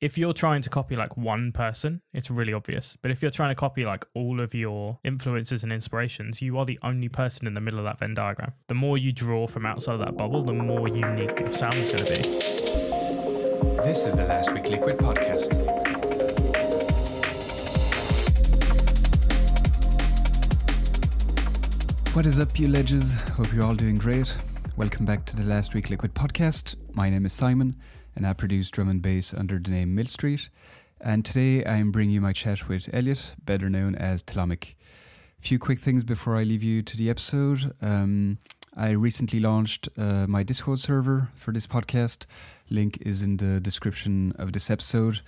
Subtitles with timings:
[0.00, 2.96] if you're trying to copy like one person, it's really obvious.
[3.02, 6.64] But if you're trying to copy like all of your influences and inspirations, you are
[6.64, 8.54] the only person in the middle of that Venn diagram.
[8.68, 11.90] The more you draw from outside of that bubble, the more unique your sound is
[11.90, 12.22] going to be.
[13.82, 15.54] This is the Last Week Liquid podcast.
[22.14, 23.12] What is up, you ledges?
[23.12, 24.34] Hope you're all doing great.
[24.78, 26.76] Welcome back to the Last Week Liquid podcast.
[26.94, 27.76] My name is Simon
[28.16, 30.48] and I produce drum and bass under the name Mill Street.
[31.00, 34.74] And today I'm bringing you my chat with Elliot, better known as Telomic.
[35.38, 37.74] A few quick things before I leave you to the episode.
[37.80, 38.38] Um,
[38.76, 42.26] I recently launched uh, my Discord server for this podcast.
[42.68, 45.20] Link is in the description of this episode.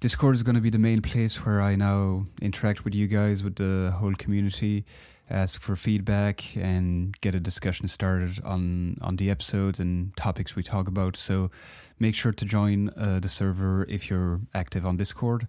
[0.00, 3.44] Discord is going to be the main place where I now interact with you guys,
[3.44, 4.84] with the whole community,
[5.30, 10.64] ask for feedback, and get a discussion started on on the episodes and topics we
[10.64, 11.16] talk about.
[11.16, 11.52] So
[12.02, 15.46] make sure to join uh, the server if you're active on Discord.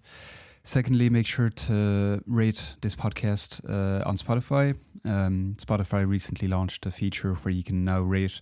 [0.62, 4.76] Secondly, make sure to rate this podcast uh, on Spotify.
[5.04, 8.40] Um, Spotify recently launched a feature where you can now rate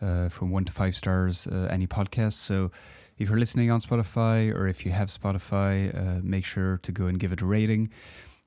[0.00, 2.32] uh, from one to five stars uh, any podcast.
[2.32, 2.70] So
[3.18, 7.06] if you're listening on Spotify or if you have Spotify, uh, make sure to go
[7.06, 7.90] and give it a rating.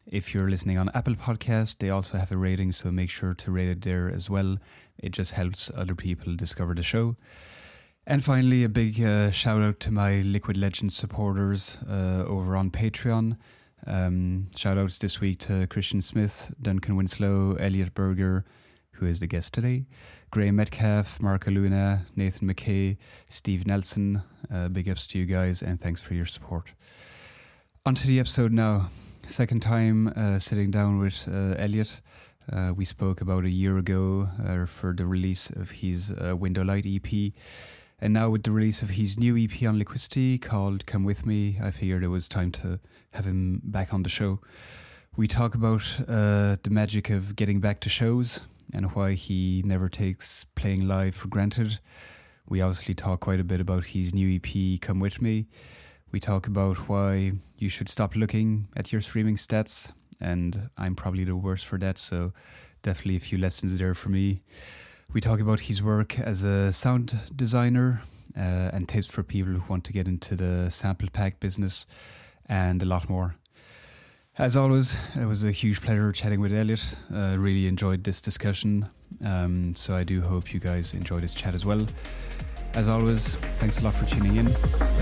[0.07, 3.51] If you're listening on Apple Podcast, they also have a rating, so make sure to
[3.51, 4.57] rate it there as well.
[4.97, 7.15] It just helps other people discover the show.
[8.05, 12.69] And finally, a big uh, shout out to my Liquid Legends supporters uh, over on
[12.69, 13.37] Patreon.
[13.87, 18.43] Um, shout outs this week to Christian Smith, Duncan Winslow, Elliot Berger,
[18.91, 19.85] who is the guest today,
[20.31, 22.97] Graham Metcalf, Mark Luna, Nathan McKay,
[23.29, 24.21] Steve Nelson.
[24.53, 26.73] Uh, big ups to you guys and thanks for your support.
[27.85, 28.89] On to the episode now.
[29.27, 32.01] Second time uh, sitting down with uh, Elliot.
[32.51, 36.65] Uh, we spoke about a year ago uh, for the release of his uh, Window
[36.65, 37.31] Light EP.
[38.03, 41.57] And now, with the release of his new EP on Liquicity called Come With Me,
[41.63, 44.41] I figured it was time to have him back on the show.
[45.15, 48.41] We talk about uh, the magic of getting back to shows
[48.73, 51.79] and why he never takes playing live for granted.
[52.45, 55.47] We obviously talk quite a bit about his new EP, Come With Me.
[56.11, 61.23] We talk about why you should stop looking at your streaming stats, and I'm probably
[61.23, 62.33] the worst for that, so
[62.81, 64.41] definitely a few lessons there for me.
[65.11, 68.01] We talk about his work as a sound designer
[68.35, 71.85] uh, and tips for people who want to get into the sample pack business,
[72.47, 73.35] and a lot more.
[74.37, 76.95] As always, it was a huge pleasure chatting with Elliot.
[77.13, 78.89] Uh, really enjoyed this discussion.
[79.23, 81.85] Um, so I do hope you guys enjoy this chat as well.
[82.73, 84.55] As always, thanks a lot for tuning in, and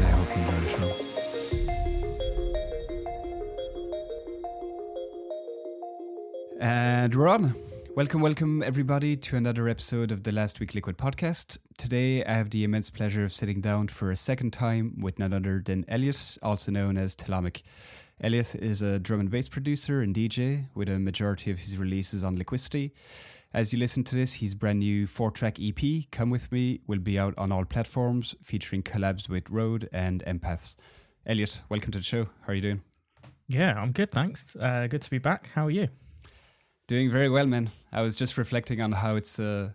[0.06, 1.07] I hope you enjoy the show.
[6.59, 7.56] And we're on.
[7.94, 11.57] Welcome, welcome, everybody, to another episode of the Last Week Liquid podcast.
[11.78, 15.34] Today, I have the immense pleasure of sitting down for a second time with none
[15.34, 17.63] other than Elliot, also known as Telomic.
[18.22, 22.24] Elliot is a drum and bass producer and DJ with a majority of his releases
[22.24, 22.91] on Liquicity.
[23.53, 27.00] As you listen to this, his brand new four track EP, Come With Me, will
[27.00, 30.78] be out on all platforms, featuring collabs with Road and Empaths.
[31.25, 32.30] Elliot, welcome to the show.
[32.44, 32.81] How are you doing?
[33.50, 34.56] Yeah, I'm good, thanks.
[34.56, 35.50] Uh, good to be back.
[35.53, 35.90] How are you?
[36.91, 37.72] Doing very well, man.
[37.94, 39.69] I was just reflecting on how it's uh,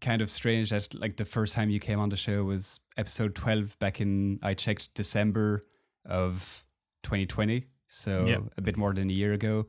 [0.00, 3.34] kind of strange that like the first time you came on the show was episode
[3.34, 5.66] 12 back in, I checked, December
[6.06, 6.64] of
[7.02, 7.66] 2020.
[7.88, 8.42] So Yep.
[8.56, 9.66] a bit more than a year ago.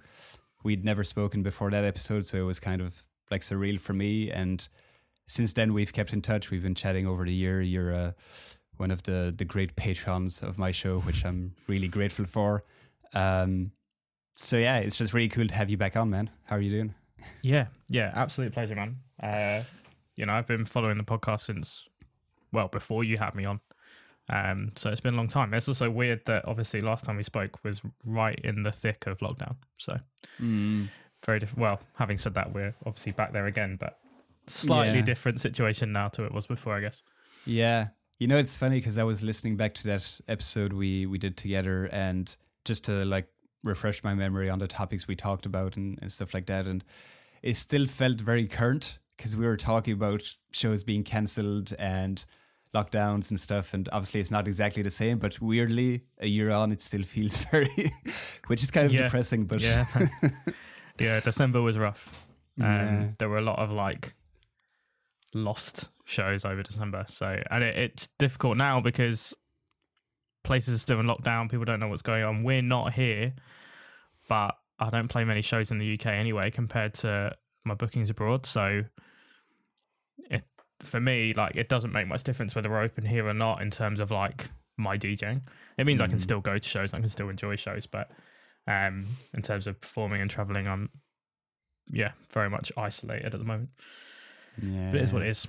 [0.63, 2.95] We'd never spoken before that episode, so it was kind of
[3.29, 4.31] like surreal for me.
[4.31, 4.65] And
[5.27, 6.51] since then, we've kept in touch.
[6.51, 7.61] We've been chatting over the year.
[7.61, 8.11] You're uh,
[8.77, 12.63] one of the the great patrons of my show, which I'm really grateful for.
[13.13, 13.73] Um,
[14.41, 16.29] so yeah, it's just really cool to have you back on, man.
[16.45, 16.95] How are you doing?
[17.43, 18.97] Yeah, yeah, absolute pleasure, man.
[19.21, 19.63] Uh,
[20.15, 21.87] you know, I've been following the podcast since,
[22.51, 23.59] well, before you had me on.
[24.29, 25.53] Um, so it's been a long time.
[25.53, 29.17] It's also weird that obviously last time we spoke was right in the thick of
[29.19, 29.55] lockdown.
[29.77, 29.97] So
[30.39, 31.59] very different.
[31.59, 33.99] Well, having said that, we're obviously back there again, but
[34.47, 35.05] slightly Yeah.
[35.05, 37.01] different situation now to it was before, I guess.
[37.45, 37.87] Yeah,
[38.19, 41.37] you know it's funny because I was listening back to that episode we we did
[41.37, 42.33] together, and
[42.65, 43.27] just to like
[43.63, 46.83] refresh my memory on the topics we talked about and, and stuff like that, and
[47.41, 52.25] it still felt very current because we were talking about shows being cancelled and
[52.73, 56.71] lockdowns and stuff, and obviously it's not exactly the same, but weirdly a year on
[56.71, 57.91] it still feels very,
[58.47, 59.03] which is kind of Yeah.
[59.03, 59.85] depressing, but Yeah,
[60.99, 61.19] yeah.
[61.19, 62.09] December was rough.
[62.59, 63.07] Um, Yeah.
[63.19, 64.13] There were a lot of like
[65.33, 67.05] lost shows over December.
[67.09, 69.33] So, and it, it's difficult now because
[70.43, 71.49] places are still in lockdown.
[71.49, 72.43] People don't know what's going on.
[72.43, 73.33] We're not here,
[74.27, 78.45] but I don't play many shows in the UK anyway compared to my bookings abroad.
[78.45, 78.83] So,
[80.29, 80.43] it
[80.81, 83.69] for me like it doesn't make much difference whether we're open here or not in
[83.71, 85.41] terms of like my DJing.
[85.77, 86.21] It means I can Mm.
[86.21, 88.09] still go to shows, I can still enjoy shows, but
[88.67, 90.89] um, in terms of performing and traveling, I'm
[91.87, 93.69] yeah very much isolated at the moment.
[94.61, 94.91] Yeah.
[94.91, 95.47] But it is what it is.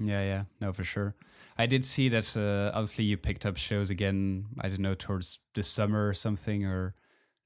[0.00, 1.14] Yeah, yeah, no, for sure.
[1.58, 2.36] I did see that.
[2.36, 4.46] Uh, obviously, you picked up shows again.
[4.60, 6.94] I don't know towards the summer or something, or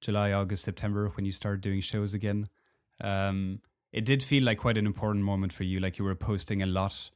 [0.00, 2.48] July, August, September when you started doing shows again.
[3.00, 3.60] Um,
[3.92, 5.80] it did feel like quite an important moment for you.
[5.80, 7.10] Like you were posting a lot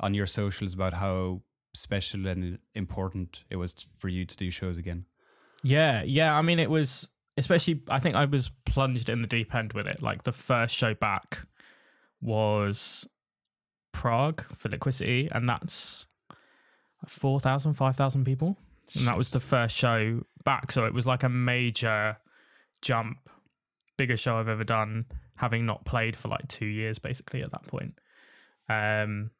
[0.00, 1.42] on your socials about how
[1.74, 5.06] special and important it was for you to do shows again.
[5.62, 6.36] Yeah, yeah.
[6.36, 7.82] I mean, it was especially.
[7.88, 10.02] I think I was plunged in the deep end with it.
[10.02, 11.46] Like the first show back
[12.20, 13.08] was
[13.92, 16.06] Prague for Liquicity, and that's
[17.06, 18.56] 4,000, 5,000 people.
[18.96, 20.72] And that was the first show back.
[20.72, 22.16] So it was like a major
[22.82, 23.28] jump,
[23.96, 25.06] biggest show I've ever done,
[25.36, 27.94] having not played for like two years basically at that point.
[28.68, 29.30] Um,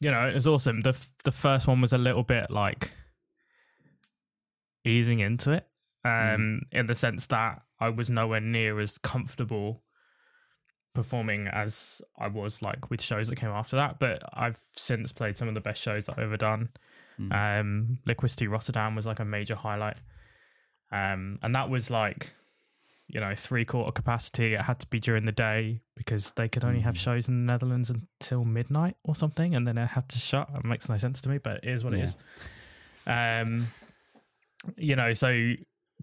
[0.00, 0.82] you know, it was awesome.
[0.82, 2.90] The f- the first one was a little bit like
[4.84, 5.66] easing into it,
[6.04, 9.82] um, in the sense that I was nowhere near as comfortable
[10.94, 13.98] performing as I was like with shows that came after that.
[13.98, 16.70] But I've since played some of the best shows that I've ever done.
[17.20, 17.60] Mm.
[17.60, 19.96] Um, Liquicity Rotterdam was like a major highlight.
[20.90, 22.32] Um, and that was like,
[23.08, 24.54] you know, three quarter capacity.
[24.54, 26.98] It had to be during the day because they could only have Mhm.
[27.00, 30.48] shows in the Netherlands until midnight or something, and then it had to shut.
[30.54, 32.04] It makes no sense to me, but it is what it Yeah.
[32.04, 32.16] is.
[33.06, 33.68] Um,
[34.76, 35.52] you know, so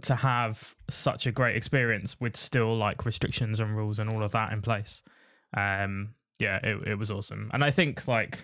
[0.03, 4.31] to have such a great experience with still like restrictions and rules and all of
[4.31, 5.01] that in place,
[5.55, 7.49] um, yeah, it it was awesome.
[7.53, 8.43] And I think like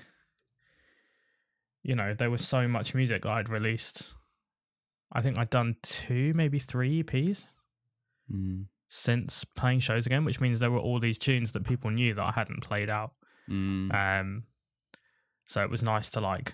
[1.84, 4.14] you know, there was so much music that I'd released.
[5.14, 7.46] I think I'd done two, maybe three EPs
[8.30, 8.66] Mm.
[8.90, 12.24] since playing shows again, which means there were all these tunes that people knew that
[12.26, 13.14] I hadn't played out.
[13.50, 13.94] Mm.
[13.94, 14.44] Um,
[15.48, 16.54] so it was nice to like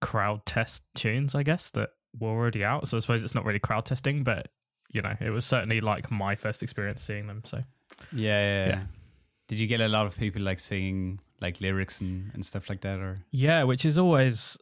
[0.00, 2.88] crowd test tunes, I guess, that were already out.
[2.88, 4.48] So I suppose it's not really crowd testing, but
[4.92, 7.42] you know, it was certainly like my first experience seeing them.
[7.44, 7.58] So
[8.12, 8.68] yeah, yeah, yeah.
[8.68, 8.82] yeah.
[9.48, 12.80] Did you get a lot of people like singing like lyrics and, and stuff like
[12.82, 13.24] that, or?
[13.30, 14.56] Yeah, which is always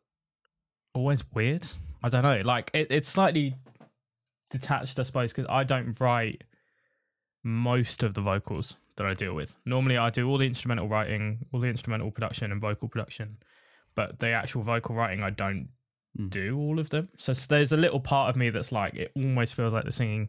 [0.94, 1.66] always weird.
[2.02, 2.42] I don't know.
[2.44, 3.56] Like it, it's slightly
[4.50, 6.44] detached, I suppose, because I don't write
[7.42, 9.54] most of the vocals that I deal with.
[9.64, 13.38] Normally, I do all the instrumental writing, all the instrumental production, and vocal production,
[13.94, 15.68] but the actual vocal writing, I don't
[16.18, 16.30] Mm.
[16.30, 17.08] do all of them.
[17.18, 19.92] So s- there's a little part of me that's like, it almost feels like they're
[19.92, 20.28] singing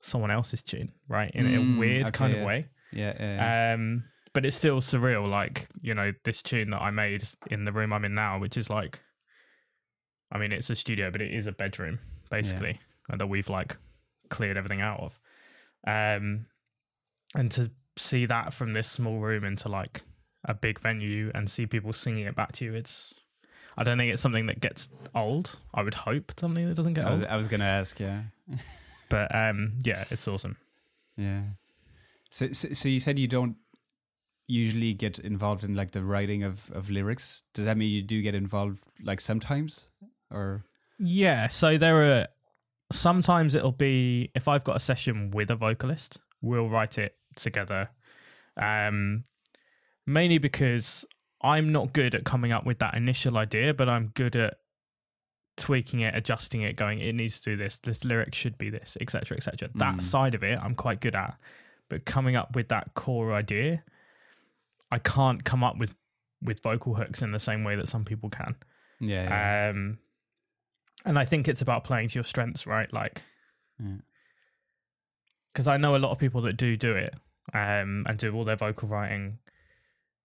[0.00, 1.30] someone else's tune, right?
[1.34, 2.38] In Mm, a weird okay, kind yeah.
[2.40, 2.66] of way.
[2.92, 3.74] Yeah, yeah, yeah.
[3.74, 5.28] Um, but it's still surreal.
[5.28, 8.56] Like you know, this tune that I made in the room I'm in now, which
[8.56, 9.00] is like,
[10.30, 11.98] I mean, it's a studio, but it is a bedroom
[12.30, 12.78] basically
[13.08, 13.76] and that we've like
[14.28, 15.18] cleared everything out of.
[15.86, 16.46] Um,
[17.34, 20.02] and to see that from this small room into like
[20.44, 23.14] a big venue and see people singing it back to you, it's.
[23.78, 25.56] I don't think it's something that gets old.
[25.72, 27.28] I would hope something that doesn't get I was, old.
[27.28, 28.22] I was gonna ask, yeah,
[29.08, 30.56] But um, yeah, it's awesome.
[31.16, 31.42] yeah.
[32.30, 33.56] So, so, so you said you don't
[34.48, 37.42] usually get involved in like the writing of of lyrics.
[37.54, 39.84] Does that mean you do get involved like sometimes,
[40.30, 40.64] or?
[40.98, 42.26] Yeah, so there are
[42.90, 47.90] sometimes it'll be if I've got a session with a vocalist, we'll write it together.
[48.60, 49.24] Um
[50.04, 51.04] mainly because
[51.40, 54.58] I'm not good at coming up with that initial idea, but I'm good at
[55.56, 58.96] tweaking it, adjusting it, going it needs to do this, this lyric should be this,
[59.00, 59.36] etc.
[59.36, 59.68] etc.
[59.74, 60.02] That Mm.
[60.02, 61.36] side of it I'm quite good at.
[61.88, 63.82] But coming up with that core idea,
[64.90, 65.94] I can't come up with
[66.40, 68.54] with vocal hooks in the same way that some people can.
[69.00, 69.70] Yeah, yeah.
[69.70, 69.98] Um,
[71.04, 72.92] and I think it's about playing to your strengths, right?
[72.92, 73.22] Like,
[73.80, 73.96] yeah.
[75.52, 77.14] because I know a lot of people that do do it
[77.54, 79.38] um, and do all their vocal writing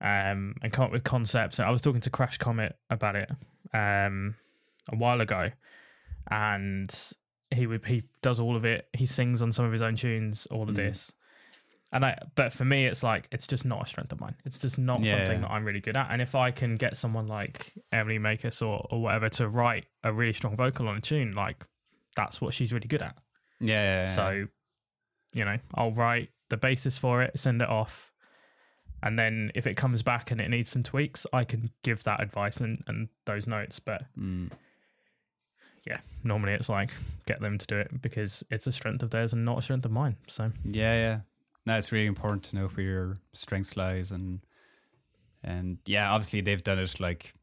[0.04, 1.60] um, and come up with concepts.
[1.60, 3.32] I was talking to Crash Comet about it
[3.74, 4.36] um,
[4.92, 5.50] a while ago,
[6.30, 6.94] and
[7.52, 8.88] he would he does all of it.
[8.94, 10.76] He sings on some of his own tunes, all of Mm.
[10.76, 11.12] this.
[11.92, 14.36] And I, but for me, it's like it's just not a strength of mine.
[14.46, 15.12] It's just not Yeah.
[15.12, 16.10] something that I'm really good at.
[16.12, 20.12] And if I can get someone like Emily Makis or or whatever to write a
[20.12, 21.64] really strong vocal on a tune, like
[22.16, 23.16] that's what she's really good at.
[23.60, 24.06] yeah, yeah, yeah.
[24.06, 24.48] So,
[25.34, 28.12] you know, I'll write the basis for it, send it off,
[29.04, 32.22] and then if it comes back and it needs some tweaks, I can give that
[32.24, 33.78] advice and, and those notes.
[33.80, 34.50] But Mm.
[35.86, 36.94] yeah, normally it's like
[37.26, 39.86] get them to do it because it's a strength of theirs and not a strength
[39.86, 40.16] of mine.
[40.28, 41.20] So Yeah, yeah.
[41.66, 44.40] No, it's really important to know where your strengths lies and
[45.44, 47.34] and yeah, obviously they've done it like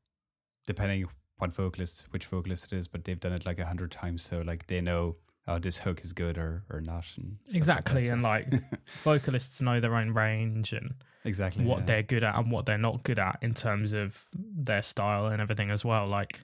[0.67, 1.07] depending
[1.39, 4.41] what vocalist which vocalist it is, but they've done it like a hundred times so
[4.41, 5.17] like they know
[5.51, 8.23] oh this hook is good or or not and stuff like that, exactly, so- and
[8.23, 8.47] like
[9.03, 11.85] vocalists know their own range and exactly what yeah.
[11.87, 15.41] they're good at and what they're not good at in terms of their style and
[15.43, 16.07] everything as well.
[16.07, 16.41] Like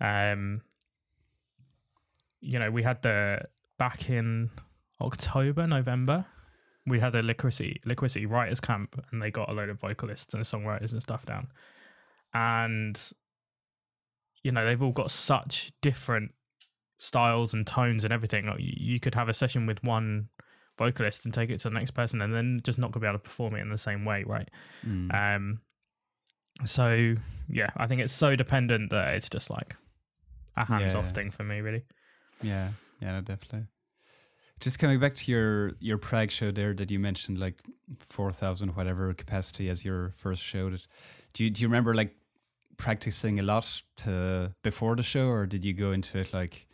[0.00, 0.62] Um,
[2.40, 3.40] you know, we had the
[3.78, 4.50] back in
[5.00, 6.26] October, November,
[6.86, 10.44] we had a Liquicity Liquicity writers camp, and they got a load of vocalists and
[10.44, 11.48] songwriters and stuff down,
[12.32, 13.00] and
[14.42, 16.32] you know they've all got such different
[17.04, 18.46] styles and tones and everything.
[18.46, 20.28] Like, you you could have a session with one
[20.78, 23.18] vocalist and take it to the next person, and then just not gonna be able
[23.18, 24.48] to perform it in the same way, right?
[24.86, 25.14] Mm.
[25.14, 25.60] Um,
[26.64, 27.14] so
[27.48, 29.76] yeah, I think it's so dependent that it's just like
[30.56, 31.12] a hands-off Yeah.
[31.12, 31.82] thing for me, really.
[32.42, 32.70] Yeah,
[33.00, 33.66] yeah, no, definitely.
[34.60, 37.56] Just coming back to your your Prague show there that you mentioned, like
[38.00, 40.70] four thousand whatever capacity as your first show.
[40.70, 40.86] That
[41.32, 42.14] do you do you remember like
[42.76, 46.66] practicing a lot to before the show, or did you go into it like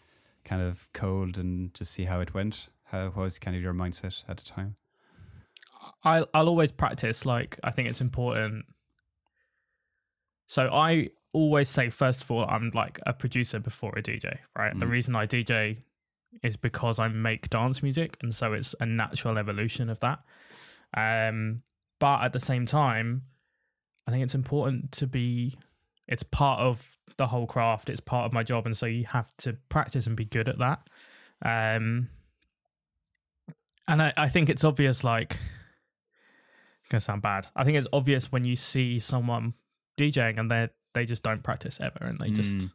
[0.44, 2.68] kind of cold and just see how it went?
[2.84, 4.76] How what was kind of your mindset at the time?
[6.04, 7.24] I I'll always practice.
[7.26, 8.64] Like I think it's important.
[10.46, 14.76] So I always say first of all, I'm like a producer before a DJ, right?
[14.78, 14.90] The Mm.
[14.90, 15.78] reason I DJ
[16.42, 20.20] is because I make dance music, and so it's a natural evolution of that.
[20.96, 21.62] Um,
[21.98, 23.22] but at the same time,
[24.06, 25.56] I think it's important to be.
[26.10, 27.88] It's part of the whole craft.
[27.88, 30.58] It's part of my job, and so you have to practice and be good at
[30.58, 30.80] that.
[31.42, 32.08] Um,
[33.88, 35.38] and I, I think it's obvious, like
[36.80, 37.46] it's gonna sound bad.
[37.56, 39.54] I think it's obvious when you see someone
[39.96, 42.70] DJing and they they just don't practice ever and they just Mm.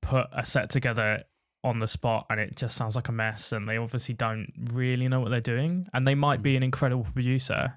[0.00, 1.24] put a set together
[1.64, 5.08] on the spot and it just sounds like a mess and they obviously don't really
[5.08, 7.74] know what they're doing and they might be an incredible producer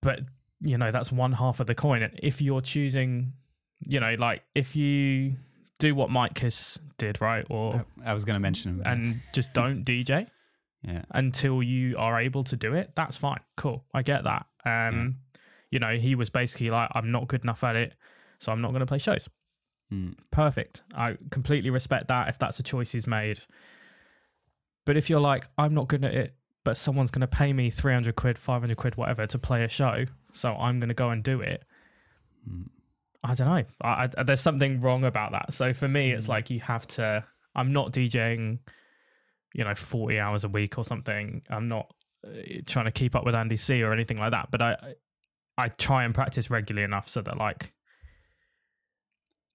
[0.00, 0.20] but
[0.60, 3.32] you know that's one half of the coin and if you're choosing
[3.80, 5.34] you know like if you
[5.78, 8.82] do what Mike Kiss did right or I, I was gonna mention him.
[8.86, 10.28] and just don't DJ
[10.86, 13.40] yeah, until you are able to do it, that's fine.
[13.56, 13.84] Cool.
[13.92, 14.46] I get that.
[14.64, 15.16] Um,
[15.70, 17.94] you know, he was basically like, I'm not good enough at it,
[18.38, 19.28] so I'm not going to play shows.
[19.92, 20.16] Mm.
[20.30, 20.82] Perfect.
[20.94, 23.40] I completely respect that if that's a choice he's made.
[24.84, 26.35] But if you're like, I'm not good at it,
[26.66, 30.04] but someone's going to pay me 300 quid, 500 quid, whatever to play a show,
[30.32, 31.62] so I'm going to go and do it.
[32.46, 32.68] Mm.
[33.22, 33.64] I don't know.
[33.80, 35.52] I, I, there's something wrong about that.
[35.54, 36.30] So for me, it's Mm.
[36.30, 37.24] like you have to.
[37.54, 38.58] I'm not DJing,
[39.54, 41.42] you know, 40 hours a week or something.
[41.48, 41.94] I'm not
[42.26, 42.30] uh,
[42.66, 44.50] trying to keep up with Andy C or anything like that.
[44.50, 44.76] But I,
[45.56, 47.72] I try and practice regularly enough so that like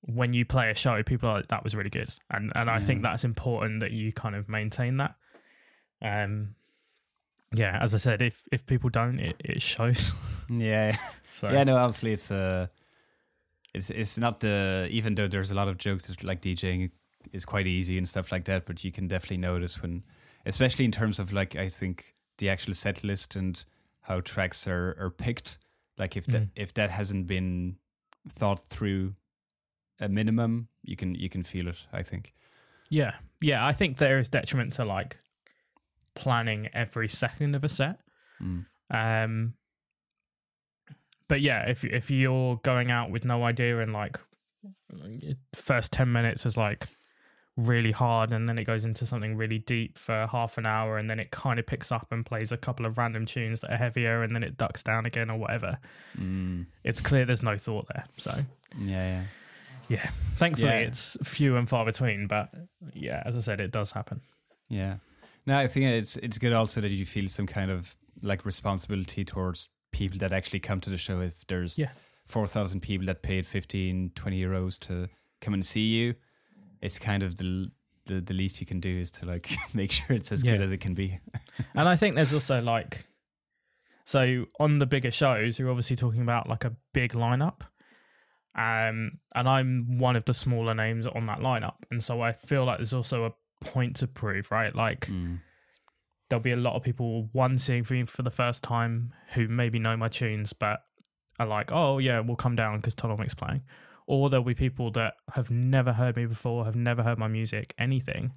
[0.02, 2.80] when you play a show, people are like, "That was really good," and and I
[2.80, 5.16] think that's important that you kind of maintain that.
[6.02, 6.56] Um,
[7.54, 10.14] yeah, as I said, if if people don't, it, it shows.
[10.50, 10.98] yeah,
[11.30, 11.64] so yeah.
[11.64, 12.68] No, obviously it's uh
[13.74, 16.92] it's it's not the even though there's a lot of jokes that like DJing
[17.32, 20.04] is quite easy and stuff like that, but you can definitely notice when,
[20.46, 23.64] especially in terms of like I think the actual set list and
[24.02, 25.58] how tracks are are picked.
[25.98, 26.50] Like if that Mm.
[26.56, 27.76] if that hasn't been
[28.30, 29.14] thought through
[30.00, 31.78] a minimum, you can you can feel it.
[31.94, 32.34] I think.
[32.90, 33.66] Yeah, yeah.
[33.66, 35.18] I think there is detriment to like
[36.22, 38.00] planning every second of a set.
[38.42, 38.66] Mm.
[38.90, 39.54] Um,
[41.28, 44.20] but yeah, if if you're going out with no idea and like
[45.54, 46.88] first ten minutes is like
[47.58, 51.10] really hard, and then it goes into something really deep for half an hour, and
[51.10, 53.78] then it kind of picks up and plays a couple of random tunes that are
[53.78, 55.78] heavier, and then it ducks down again or whatever.
[56.20, 56.66] Mm.
[56.84, 58.06] It's clear there's no thought there.
[58.18, 58.32] So
[58.80, 59.24] Yeah, yeah.
[59.90, 60.10] yeah.
[60.38, 60.88] thankfully, Yeah.
[60.88, 62.28] it's few and far between.
[62.28, 62.50] But
[62.94, 64.22] yeah, as I said, it does happen.
[64.70, 64.96] Yeah.
[65.46, 69.26] No, I think it's it's good also that you feel some kind of like responsibility
[69.26, 71.20] towards people that actually come to the show.
[71.22, 71.90] If there's Yeah.
[72.28, 75.10] 4,000 people that paid 15, 20 euros to
[75.42, 76.16] come and see you,
[76.82, 77.72] it's kind of the
[78.06, 80.72] the, the least you can do is to like make sure it's as good as
[80.72, 81.20] it can be.
[81.76, 83.06] and I think there's also like,
[84.06, 87.62] so on the bigger shows, you're obviously talking about like a big lineup.
[88.56, 91.76] Um, and I'm one of the smaller names on that lineup.
[91.90, 94.76] And so I feel like there's also a point to prove, right?
[94.76, 95.40] Like, Mm.
[96.30, 99.80] there'll be a lot of people, one, seeing me for the first time who maybe
[99.80, 100.82] know my tunes, but
[101.40, 103.62] are like, oh, yeah, we'll come down because Telomic's playing.
[104.08, 107.74] Or there'll be people that have never heard me before, have never heard my music,
[107.78, 108.34] anything.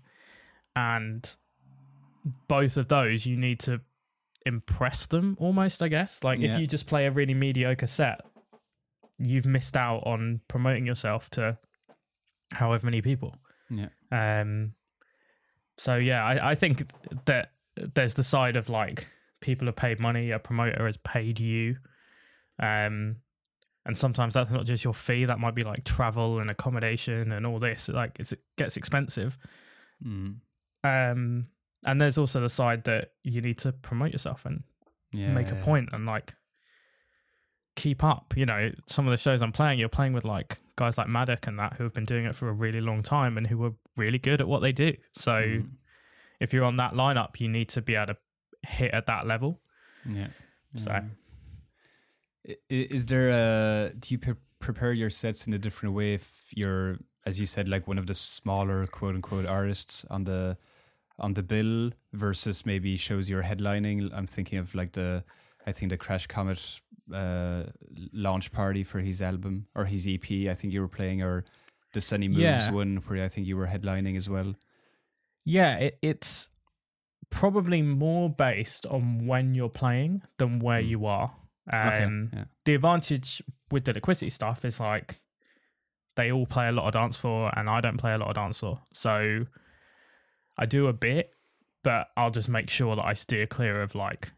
[0.77, 1.29] And
[2.49, 3.81] both of those, you need to
[4.47, 6.23] impress them almost, I guess.
[6.23, 6.55] Like Yeah.
[6.55, 8.21] if you just play a really mediocre set,
[9.19, 11.59] you've missed out on promoting yourself to
[12.53, 13.37] however many people.
[13.71, 13.89] Yeah.
[14.13, 14.75] Um,
[15.79, 16.87] so yeah, I, I think
[17.27, 17.51] that
[17.95, 19.09] there's the side of like
[19.41, 21.77] people have paid money, a promoter has paid you,
[22.61, 23.17] um,
[23.87, 25.25] and sometimes that's not just your fee.
[25.27, 27.89] That might be like travel and accommodation and all this.
[27.89, 29.37] Like it's, it gets expensive.
[30.05, 30.37] Mm.
[30.85, 31.47] Um,
[31.85, 34.63] and there's also the side that you need to promote yourself and
[35.13, 35.33] Yeah.
[35.35, 36.35] make a point and like
[37.77, 38.35] keep up.
[38.37, 41.47] You know, some of the shows I'm playing, you're playing with like guys like Maduk
[41.47, 43.73] and that who have been doing it for a really long time and who are
[43.97, 44.95] really good at what they do.
[45.13, 45.71] So Mm.
[46.41, 48.19] if you're on that lineup, you need to be able to
[48.63, 49.61] hit at that level.
[50.09, 50.29] Yeah.
[50.77, 51.05] So- Yeah.
[52.49, 56.15] I- i- Is there a do you pre- prepare your sets in a different way
[56.15, 60.57] if you're as you said like one of the smaller quote unquote artists on the
[61.19, 65.25] on the bill versus maybe shows you're headlining I'm thinking of like the
[65.67, 66.81] I think the Crash Comet
[67.13, 67.65] uh
[68.13, 71.45] launch party for his album or his EP I think you were playing or
[71.95, 72.71] the Sunny Moves Yeah.
[72.71, 74.55] one where I think you were headlining as well
[75.45, 76.49] Yeah, it, it's
[77.31, 80.89] probably more based on when you're playing than where Mm.
[80.89, 81.35] you are.
[81.73, 85.21] okay Um, yeah The advantage with the Liquicity stuff is like
[86.17, 88.35] they all play a lot of dance floor, and I don't play a lot of
[88.37, 88.81] dance floor.
[88.93, 89.47] So
[90.57, 91.31] I do a bit,
[91.83, 94.31] but I'll just make sure that I steer clear of like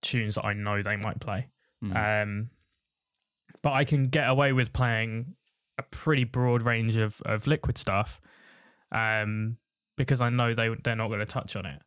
[0.00, 1.48] tunes that I know they might play.
[1.82, 2.22] Mm.
[2.22, 2.50] Um,
[3.62, 5.34] but I can get away with playing
[5.78, 8.20] a pretty broad range of, of liquid stuff
[8.92, 9.56] um,
[9.96, 11.82] because I know they they're not going to touch on it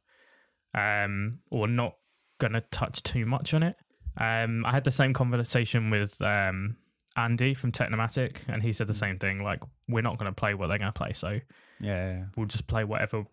[0.73, 1.95] um, or not
[2.39, 3.75] going to touch too much on it.
[4.17, 6.77] Um, I had the same conversation with um,
[7.15, 9.43] Andy from Technimatic, and he said the same thing.
[9.43, 11.41] Like, we're not going to play what they're going to play, so yeah,
[11.79, 12.25] yeah, yeah.
[12.35, 13.25] we'll just play whatever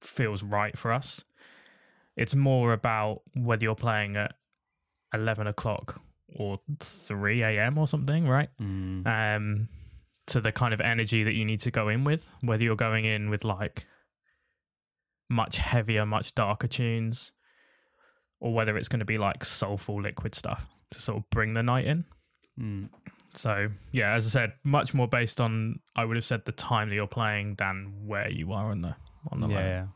[0.00, 1.22] feels right for us.
[2.16, 4.34] It's more about whether you're playing at
[5.14, 6.00] 11 o'clock
[6.36, 7.78] or 3 a.m.
[7.78, 8.48] or something, right?
[8.60, 9.06] Mm.
[9.36, 9.68] Um,
[10.28, 13.04] to the kind of energy that you need to go in with, whether you're going
[13.04, 13.86] in with like
[15.28, 17.32] much heavier, much darker tunes,
[18.40, 21.62] or whether it's going to be like soulful liquid stuff to sort of bring the
[21.62, 22.04] night in.
[22.60, 22.88] Mm.
[23.34, 26.88] So yeah, as I said, much more based on I would have said the time
[26.90, 28.94] that you're playing than where you are on the
[29.30, 29.88] on the yeah, line.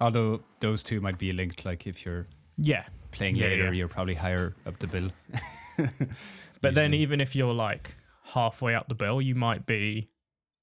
[0.00, 2.26] Although those two might be linked, like if you're
[2.56, 3.70] Yeah, playing Yeah, later, yeah.
[3.72, 5.10] you're probably higher up the bill.
[6.60, 7.94] but then even if you're like
[8.34, 10.10] halfway up the bill, you might be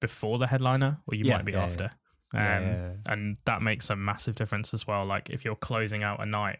[0.00, 1.90] before the headliner, or you Yeah, might be yeah, after.
[2.32, 5.04] Yeah, Um, and that makes a massive difference as well.
[5.06, 6.58] Like if you're closing out a night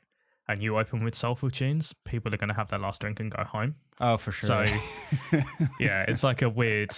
[0.48, 3.30] and you open with soulful tunes, people are going to have their last drink and
[3.30, 3.74] go home.
[4.00, 4.66] oh, for sure.
[4.66, 5.38] So
[5.80, 6.92] yeah, it's like a weird.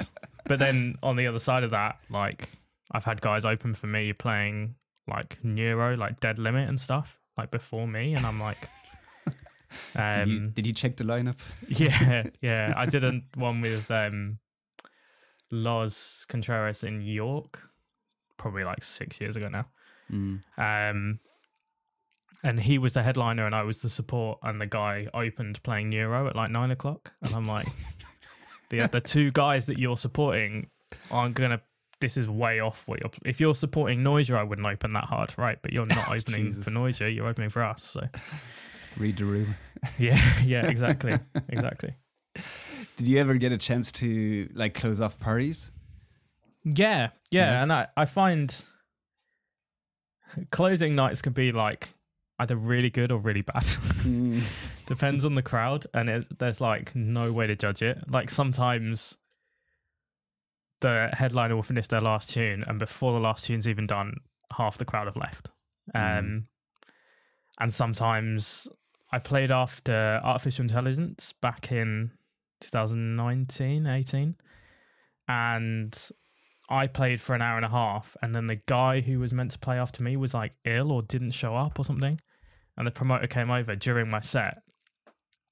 [0.45, 2.51] But then on the other side of that, like
[2.93, 4.75] I've had guys open for me playing
[5.09, 8.69] like Neuro, like Dead Limit and stuff, like before me, and I'm like,
[9.95, 11.39] um, did you did you check the lineup?
[11.69, 12.73] yeah, yeah.
[12.77, 14.39] I did a one with um
[15.51, 17.63] Los Contreras in York,
[18.37, 19.67] probably like six years ago now.
[20.11, 20.41] Mm.
[20.59, 21.21] Um,
[22.43, 24.39] and he was the headliner, and I was the support.
[24.43, 27.67] And the guy opened playing Neuro at like nine o'clock, and I'm like,
[28.71, 30.71] the the two guys that you're supporting
[31.11, 31.61] aren't gonna.
[31.99, 33.11] This is way off what you're.
[33.25, 35.59] If you're supporting Noisia, I wouldn't open that hard, right?
[35.63, 37.83] But you're not opening for Noisia; you're opening for us.
[37.83, 38.03] So
[38.99, 39.55] Read the room.
[39.99, 41.95] yeah, yeah, exactly, exactly.
[42.97, 45.71] Did you ever get a chance to like close off parties?
[46.65, 47.63] Yeah, yeah, Yeah.
[47.63, 48.55] and I, I find
[50.51, 51.93] closing nights can be like
[52.39, 53.65] either really good or really bad.
[53.65, 54.43] Mm.
[54.87, 57.99] Depends on the crowd, and it's, there's like no way to judge it.
[58.09, 59.17] Like sometimes
[60.81, 64.17] the headliner will finish their last tune, and before the last tune's even done,
[64.57, 65.49] half the crowd have left.
[65.95, 66.45] Um, Mhm.
[67.61, 68.69] and sometimes
[69.17, 72.11] I played after Artificial Intelligence back in
[72.61, 74.37] 2019, 18,
[75.27, 76.11] and
[76.69, 79.53] I played for an hour and a half, and then the guy who was meant
[79.53, 82.21] to play after me was like ill or didn't show up or something,
[82.77, 84.59] and the promoter came over during my set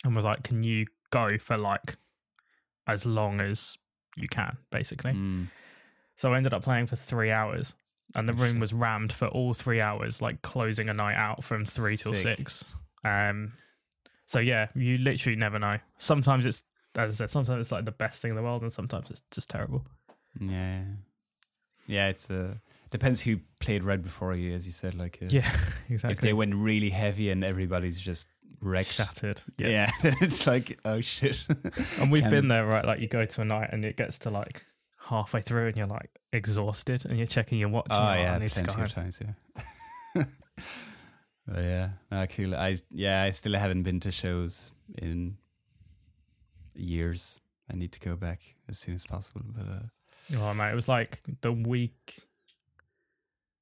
[0.04, 1.96] and was like, "Can you go for like
[2.86, 3.78] as long as
[4.14, 5.48] you can, basically?" Mm.
[6.16, 7.74] So I ended up playing for three hours,
[8.14, 11.64] and the room was rammed for all three hours, like closing a night out from
[11.64, 12.36] three till Sick.
[12.36, 12.64] six.
[13.04, 13.52] Um,
[14.26, 15.78] so yeah, you literally never know.
[15.98, 16.62] Sometimes it's,
[16.96, 19.22] as I said, sometimes it's like the best thing in the world, and sometimes it's
[19.30, 19.86] just terrible.
[20.40, 20.82] Yeah,
[21.86, 22.08] yeah.
[22.08, 22.54] It's uh,
[22.90, 24.94] depends who played red before you, as you said.
[24.94, 25.50] Like, uh, Yeah,
[25.90, 26.12] exactly.
[26.14, 28.28] if they went really heavy and everybody's just
[28.60, 28.92] wrecked.
[28.94, 29.42] Shattered.
[29.58, 29.90] Yeah.
[30.02, 31.36] Yeah, it's like, oh shit.
[32.00, 32.84] and we've Can- been there, right?
[32.84, 34.64] Like you go to a night and it gets to like
[34.98, 37.88] halfway through, and you're like exhausted, and you're checking your watch.
[37.90, 38.86] Oh and you're like, yeah, I need to go home.
[38.88, 39.20] times.
[40.16, 40.24] Yeah.
[41.46, 42.54] but yeah, no, cool.
[42.54, 45.36] I yeah, I still haven't been to shows in
[46.74, 47.40] years.
[47.70, 49.42] I need to go back as soon as possible.
[49.44, 49.82] But uh,
[50.38, 52.20] Oh mate, it was like the week.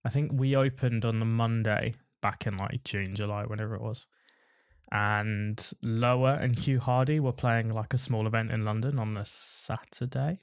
[0.05, 4.07] I think we opened on the Monday back in like June, July, whenever it was,
[4.91, 9.25] and Lower and Hugh Hardy were playing like a small event in London on the
[9.25, 10.41] Saturday,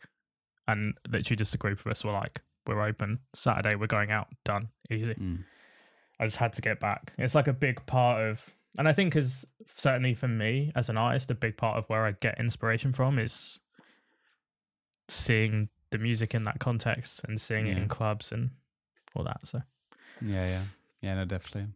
[0.67, 3.75] and literally just a group of us were like, "We're open Saturday.
[3.75, 4.27] We're going out.
[4.43, 4.69] Done.
[4.89, 5.43] Easy." mm,
[6.19, 7.13] I just had to get back.
[7.17, 10.97] It's like a big part of and I think as certainly for me as an
[10.97, 13.59] artist, a big part of where I get inspiration from is
[15.07, 18.51] seeing the music in that context and seeing it in clubs and
[19.15, 19.47] all that.
[19.47, 19.61] So
[20.21, 20.63] Yeah, yeah,
[21.01, 21.15] yeah.
[21.15, 21.71] No, definitely.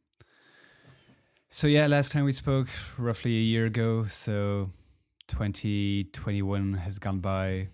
[1.49, 4.05] So yeah, last time we spoke, roughly a year ago.
[4.05, 4.69] So
[5.27, 7.69] 2021 has gone by.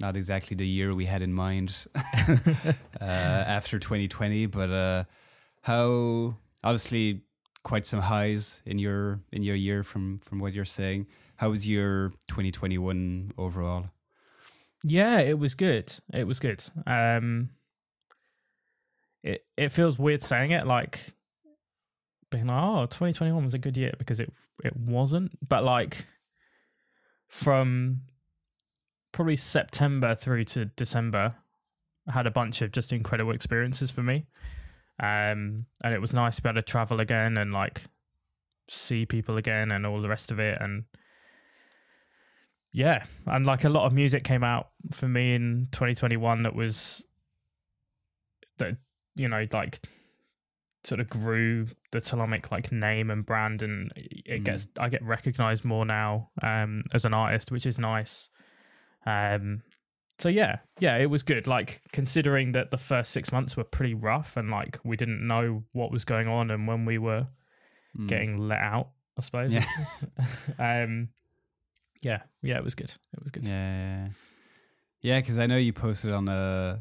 [0.00, 5.04] Not exactly the year we had in mind uh, after 2020, but uh,
[5.62, 7.22] how obviously
[7.62, 11.06] quite some highs in your in your year from from what you're saying.
[11.36, 13.86] How was your 2021 overall?
[14.82, 15.92] Yeah, it was good.
[16.12, 16.64] It was good.
[16.86, 17.50] Um
[19.22, 21.14] it it feels weird saying it like
[22.30, 24.32] being like, oh, 2021 was a good year because it
[24.64, 25.32] it wasn't.
[25.46, 26.06] But like
[27.28, 28.02] from
[29.12, 31.34] probably September through to December,
[32.08, 34.26] I had a bunch of just incredible experiences for me.
[35.02, 37.82] Um and it was nice to be able to travel again and like
[38.68, 40.84] see people again and all the rest of it and
[42.72, 47.02] yeah and like a lot of music came out for me in 2021 that was
[48.58, 48.76] that
[49.16, 49.80] you know like
[50.84, 54.44] sort of grew the Telomic like name and brand and it Mm.
[54.44, 58.28] gets I get recognized more now um as an artist which is nice
[59.04, 59.62] um
[60.20, 63.94] so yeah yeah it was good like considering that the first 6 months were pretty
[63.94, 67.26] rough and like we didn't know what was going on and when we were
[67.98, 68.06] Mm.
[68.06, 69.64] getting let out I suppose Yeah.
[70.58, 71.08] um
[72.02, 74.08] yeah yeah it was good it was good Yeah,
[75.02, 76.78] yeah, because I know you posted on uh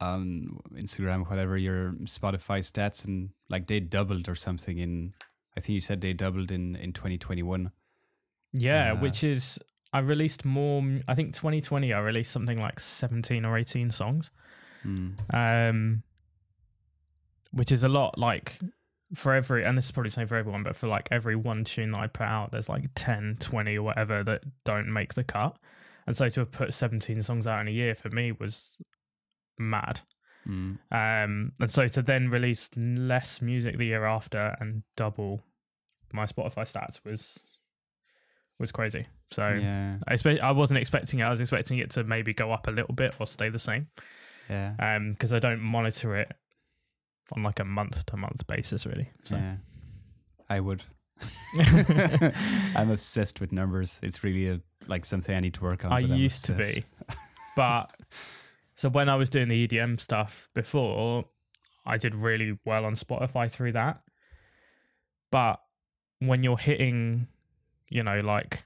[0.00, 5.12] on Instagram, whatever your Spotify stats, and like they doubled or something in.
[5.56, 7.70] I think you said they doubled in in 2021.
[8.52, 9.58] Yeah, Uh, which is
[9.96, 10.82] I released more.
[11.08, 14.30] I think 2020 I released something like 17 or 18 songs,
[14.84, 15.14] Mm.
[15.32, 16.02] um,
[17.52, 18.18] which is a lot.
[18.18, 18.58] Like
[19.14, 21.64] for every, and this is probably the same for everyone, but for like every one
[21.64, 25.24] tune that I put out, there's like 10, 20 or whatever that don't make the
[25.24, 25.56] cut.
[26.06, 28.76] And so to have put 17 songs out in a year for me was
[29.58, 30.00] mad.
[30.46, 30.78] Mm.
[30.92, 35.40] Um, and so to then release less music the year after and double
[36.12, 37.40] my Spotify stats was
[38.58, 39.06] was crazy.
[39.32, 41.24] So Yeah, I expect I wasn't expecting it.
[41.24, 43.88] I was expecting it to maybe go up a little bit or stay the same.
[44.48, 46.32] yeah, Um, because I don't monitor it
[47.32, 49.10] on like a month to month basis, really.
[49.24, 49.56] So yeah.
[50.48, 50.84] I would.
[52.76, 53.98] I'm obsessed with numbers.
[54.02, 55.92] It's really a like something I need to work on.
[55.92, 56.84] I used to be,
[57.56, 57.90] but
[58.76, 61.24] so when I was doing the EDM stuff before,
[61.86, 64.02] I did really well on Spotify through that.
[65.30, 65.60] But
[66.20, 67.28] when you're hitting,
[67.88, 68.64] you know, like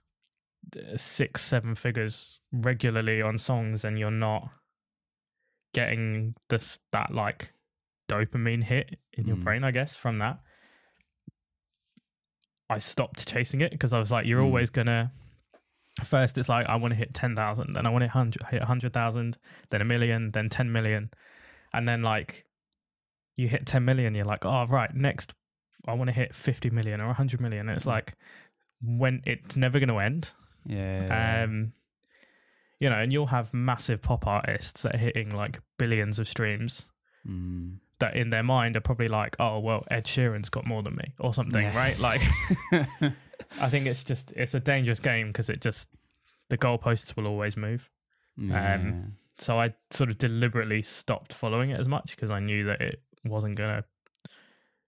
[0.77, 4.51] uh, six, seven figures regularly on songs, and you're not
[5.75, 7.53] getting this that like
[8.09, 9.45] dopamine hit in your Mm.
[9.45, 10.41] brain, I guess, from that.
[12.69, 14.47] I stopped chasing it because I was like, you're Mm.
[14.47, 15.13] always gonna.
[16.05, 18.43] First, it's like I want to hit ten thousand, then I want to hit hundred,
[18.49, 19.39] hit hundred thousand,
[19.71, 21.11] then a million, then ten million,
[21.73, 22.47] and then like
[23.37, 25.35] you hit ten million, you're like, oh right, next
[25.87, 27.95] I want to hit fifty million or hundred million, and it's Mm.
[27.95, 28.17] like
[28.83, 30.31] when it's never going to end.
[30.66, 31.43] Yeah.
[31.45, 31.73] Um,
[32.79, 36.87] you know, and you'll have massive pop artists that are hitting like billions of streams
[37.29, 37.77] Mm.
[37.99, 41.12] that in their mind are probably like, oh well, Ed Sheeran's got more than me
[41.19, 41.77] or something, Yeah.
[41.77, 41.99] right?
[41.99, 42.23] Like,
[43.61, 45.90] I think it's just it's a dangerous game because it just
[46.49, 47.90] the goalposts will always move.
[48.38, 48.93] yeah.
[49.38, 53.03] So I sort of deliberately stopped following it as much because I knew that it
[53.25, 53.85] wasn't gonna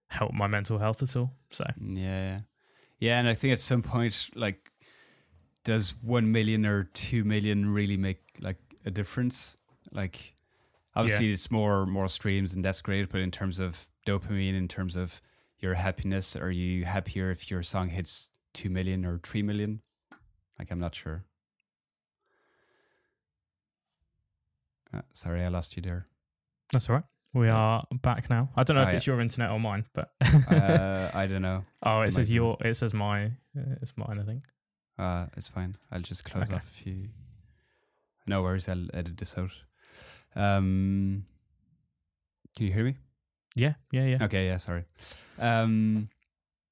[0.09, 1.33] help my mental health at all.
[1.51, 2.41] So Yeah.
[3.03, 4.71] Yeah, and I think at some point, like,
[5.65, 9.57] does one million or two million really make like a difference?
[9.91, 10.37] Like,
[10.95, 13.09] obviously, it's more more streams, and that's great.
[13.09, 15.21] But in terms of dopamine, in terms of
[15.59, 19.81] your happiness, are you happier if your song hits two million or three million?
[20.57, 21.25] Like, I'm not sure.
[24.95, 26.07] Uh, sorry, I lost you there.
[26.73, 27.05] that's all right.
[27.35, 28.51] We are back now.
[28.57, 28.97] I don't know Oh, if yeah.
[28.97, 30.11] it's your internet or mine, but
[30.51, 31.65] Uh, I don't know.
[31.83, 32.57] oh, it might says your.
[32.63, 33.27] It says my.
[33.27, 34.43] uh, It's mine, I think.
[34.99, 35.75] Uh, it's fine.
[35.91, 36.57] I'll just close Okay.
[36.57, 37.09] off a few.
[38.27, 38.69] No worries.
[38.69, 39.51] I'll edit this out.
[40.37, 41.25] Um,
[42.57, 42.97] can you hear me?
[43.55, 44.19] Yeah, yeah, yeah.
[44.25, 44.47] Okay.
[44.47, 44.59] Yeah.
[44.59, 44.85] Sorry.
[45.39, 46.09] Um,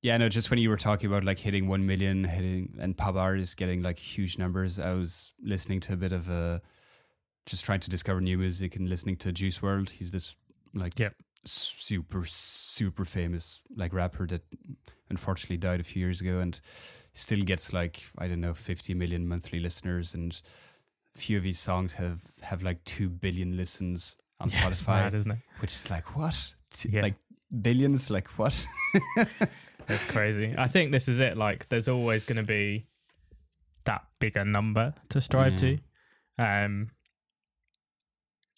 [0.02, 0.16] yeah.
[0.18, 0.28] No.
[0.28, 3.82] Just when you were talking about like hitting one million, hitting and pop artists getting
[3.82, 6.60] like huge numbers, I was listening to a bit of a,
[7.46, 9.90] just trying to discover new music and listening to Juice WRLD.
[9.90, 10.36] He's this
[10.74, 11.10] like yeah.
[11.44, 14.42] super super famous like rapper that
[15.08, 16.60] unfortunately died a few years ago and
[17.14, 20.40] still gets like I don't know 50 million monthly listeners and
[21.16, 25.14] a few of his songs have have like 2 billion listens on Yeah, Spotify mad,
[25.14, 25.38] isn't it?
[25.60, 26.54] which is like what
[26.88, 27.02] Yeah.
[27.02, 27.16] like
[27.62, 28.10] billions.
[28.10, 28.66] Like what?
[29.86, 30.54] that's crazy.
[30.56, 31.36] I think this is it.
[31.36, 32.86] Like, there's always going to be
[33.84, 35.78] that bigger number to strive to.
[36.38, 36.90] Um,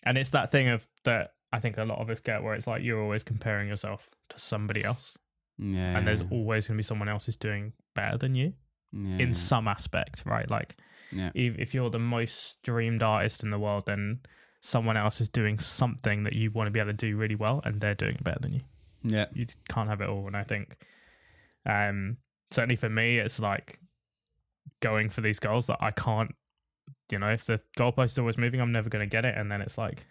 [0.02, 2.66] and it's that thing of that I think a lot of us get where it's
[2.66, 5.18] like you're always comparing yourself to somebody else,
[5.58, 5.96] yeah.
[5.96, 8.54] and there's always going to be someone else who's doing better than you
[8.92, 9.18] yeah.
[9.18, 10.50] in some aspect, right?
[10.50, 10.76] Like,
[11.10, 11.30] yeah.
[11.34, 14.20] if, if you're the most dreamed artist in the world, then
[14.60, 17.60] someone else is doing something that you want to be able to do really well,
[17.64, 18.60] and they're doing it better than you.
[19.02, 19.26] yeah.
[19.34, 20.26] You can't have it all.
[20.26, 20.76] And I think,
[21.66, 22.18] um,
[22.50, 23.78] certainly for me, it's like
[24.80, 26.34] going for these goals that I can't.
[27.10, 29.50] You know, if the goalpost is always moving, I'm never going to get it, and
[29.50, 30.06] then it's like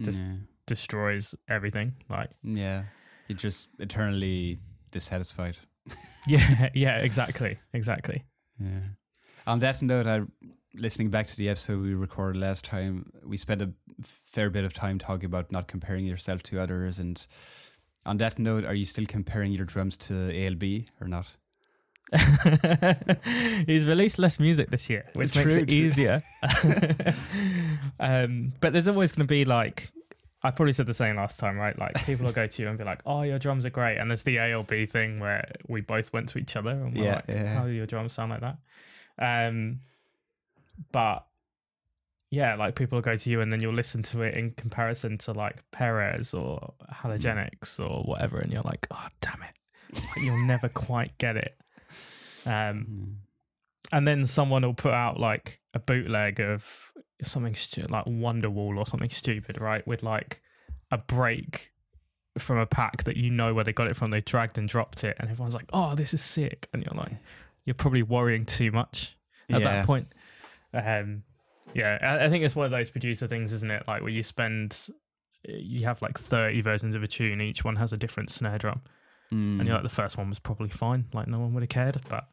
[0.00, 0.34] Just- yeah.
[0.70, 1.94] Destroys everything.
[2.08, 2.84] Like, Yeah.
[3.28, 4.58] You're just eternally
[4.90, 5.56] dissatisfied.
[6.26, 8.24] yeah, yeah, exactly, exactly.
[8.58, 8.80] Yeah.
[9.46, 10.22] On that note, I
[10.74, 13.70] listening back to the episode we recorded last time, we spent a
[14.02, 16.98] fair bit of time talking about not comparing yourself to others.
[16.98, 17.24] And
[18.06, 21.26] on that note, are you still comparing your drums to ALB or not?
[23.66, 25.76] He's released less music this year, which makes it true.
[25.76, 26.22] easier.
[28.00, 29.90] um, but there's always going to be like,
[30.42, 31.78] I probably said the same last time, right?
[31.78, 34.10] Like people will go to you and be like, "Oh, your drums are great," and
[34.10, 37.24] there's the ALB thing where we both went to each other and we're Yeah, like,
[37.28, 37.54] yeah.
[37.54, 38.56] "How do your drums sound like that?"
[39.18, 39.80] Um,
[40.92, 41.26] but
[42.30, 45.18] yeah, like people will go to you and then you'll listen to it in comparison
[45.18, 49.54] to like Perez or Halogenix or whatever, and you're like, "Oh, damn it!"
[49.94, 51.56] Like, you'll never quite get it.
[52.46, 53.14] Um, Mm.
[53.92, 56.92] and then someone will put out like a bootleg of
[57.26, 59.86] something stu- like Wonderwall or something stupid, right?
[59.86, 60.40] With like
[60.90, 61.70] a break
[62.38, 64.10] from a pack that you know where they got it from.
[64.10, 67.12] They dragged and dropped it, and everyone's like, "Oh, this is sick," and you're like,
[67.64, 69.16] you're probably worrying too much
[69.50, 69.68] at Yeah.
[69.68, 70.08] that point.
[70.72, 71.22] Um,
[71.74, 73.84] yeah, I, I think it's one of those producer things, isn't it?
[73.86, 74.88] Like where you spend,
[75.44, 78.80] you have like 30 versions of a tune, each one has a different snare drum,
[79.30, 82.00] and you're like, the first one was probably fine, like no one would have cared,
[82.08, 82.28] but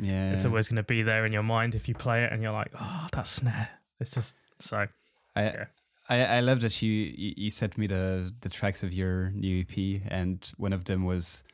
[0.00, 0.32] yeah.
[0.32, 2.52] it's always going to be there in your mind if you play it and you're
[2.52, 3.68] like, oh, that snare.
[4.00, 4.86] It's just so.
[5.34, 5.64] I, yeah.
[6.08, 10.02] I I love that you you sent me the the tracks of your new EP,
[10.08, 11.44] and one of them was,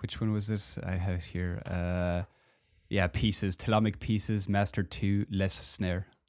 [0.00, 0.76] which one was it?
[0.84, 1.62] I have it here.
[1.66, 2.22] Uh,
[2.88, 6.06] yeah, pieces, Telomic pieces, Master Two, less snare.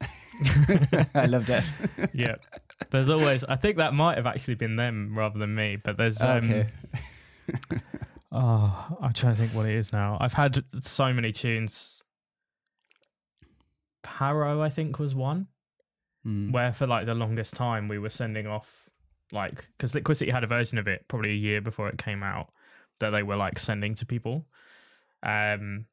[1.14, 1.64] I love that.
[2.12, 2.36] Yeah.
[2.90, 6.20] There's always, I think that might have actually been them rather than me, but there's,
[6.20, 6.66] um, okay.
[8.32, 10.16] oh, I'm trying to think what it is now.
[10.20, 12.02] I've had so many tunes.
[14.04, 15.48] Paro, I think, was one
[16.26, 16.50] Mm.
[16.50, 18.88] where for like the longest time we were sending off,
[19.30, 22.50] like, because Liquicity had a version of it probably a year before it came out
[23.00, 24.46] that they were like sending to people.
[25.22, 25.86] Um,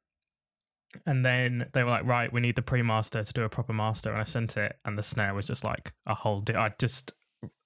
[1.06, 4.12] and then they were like, right, we need the pre-master to do a proper master,
[4.12, 6.41] and I sent it, and the snare was just like a whole.
[6.41, 7.12] Di- I just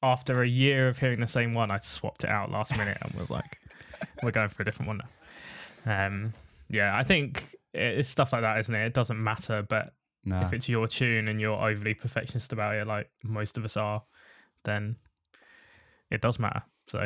[0.01, 3.13] after a year of hearing the same one, I swapped it out last minute and
[3.19, 3.45] was like,
[4.23, 5.01] we're going for a different one
[5.86, 6.06] now.
[6.08, 6.34] Um,
[6.69, 8.88] yeah, I think it's stuff like that, isn't it?
[8.88, 9.93] It doesn't matter, but
[10.25, 10.45] Nah.
[10.45, 14.03] if it's your tune and you're overly perfectionist about it, like most of us are,
[14.63, 14.97] then
[16.12, 16.62] it does matter.
[16.88, 16.99] So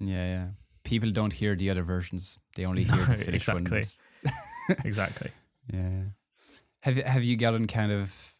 [0.00, 0.46] yeah, yeah.
[0.84, 3.78] People don't hear the other versions; they only hear No, the finished exactly.
[3.78, 3.96] ones.
[4.84, 5.30] exactly.
[5.72, 6.02] Yeah.
[6.80, 8.34] Have you- have you gotten kind of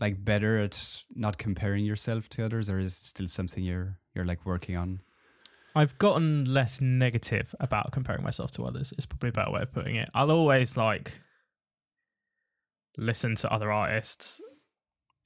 [0.00, 4.24] like better at not comparing yourself to others, or is it still something you're you're
[4.24, 5.00] like working on?
[5.74, 8.92] I've gotten less negative about comparing myself to others.
[8.96, 10.08] It's probably a better way of putting it.
[10.14, 11.12] I'll always like
[12.98, 14.40] listen to other artists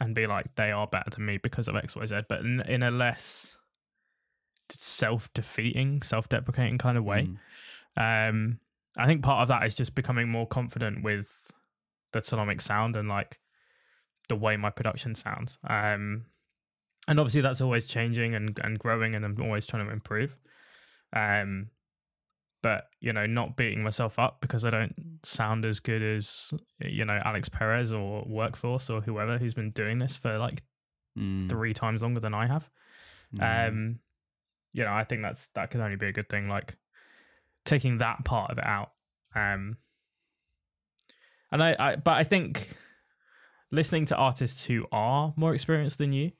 [0.00, 2.60] and be like, they are better than me because of X, Y, Z, but in,
[2.62, 3.56] in a less
[4.70, 7.28] self defeating, self deprecating kind of way.
[7.98, 8.28] Mm.
[8.28, 8.58] Um,
[8.96, 11.50] I think part of that is just becoming more confident with
[12.12, 13.38] the Telomic sound and like
[14.28, 15.58] the way my production sounds.
[15.68, 16.26] Um,
[17.08, 20.36] and obviously that's always changing and, and growing, and I'm always trying to improve.
[21.14, 21.68] Um,
[22.62, 27.04] but you know, not beating myself up because I don't sound as good as you
[27.04, 30.62] know Alix Perez or Workforce or whoever who's been doing this for like
[31.18, 31.46] Mm.
[31.50, 32.70] three times longer than I have.
[33.36, 33.68] Mm.
[33.68, 33.98] Um,
[34.72, 36.48] you know, I think that's that can only be a good thing.
[36.48, 36.76] Like
[37.66, 38.92] taking that part of it out.
[39.34, 39.76] Um,
[41.50, 42.74] and I, I, but I think
[43.70, 46.32] listening to artists who are more experienced than you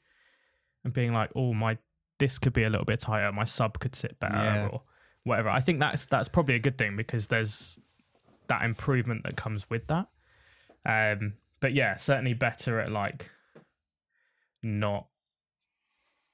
[0.85, 1.77] and being like, oh, my
[2.19, 4.69] this could be a little bit tighter, my sub could sit better, Yeah.
[4.73, 4.83] or
[5.25, 5.49] whatever.
[5.49, 7.79] I think that's that's probably a good thing because there's
[8.49, 10.09] that improvement that comes with that.
[10.85, 13.31] Um, but yeah, certainly better at like
[14.63, 15.07] not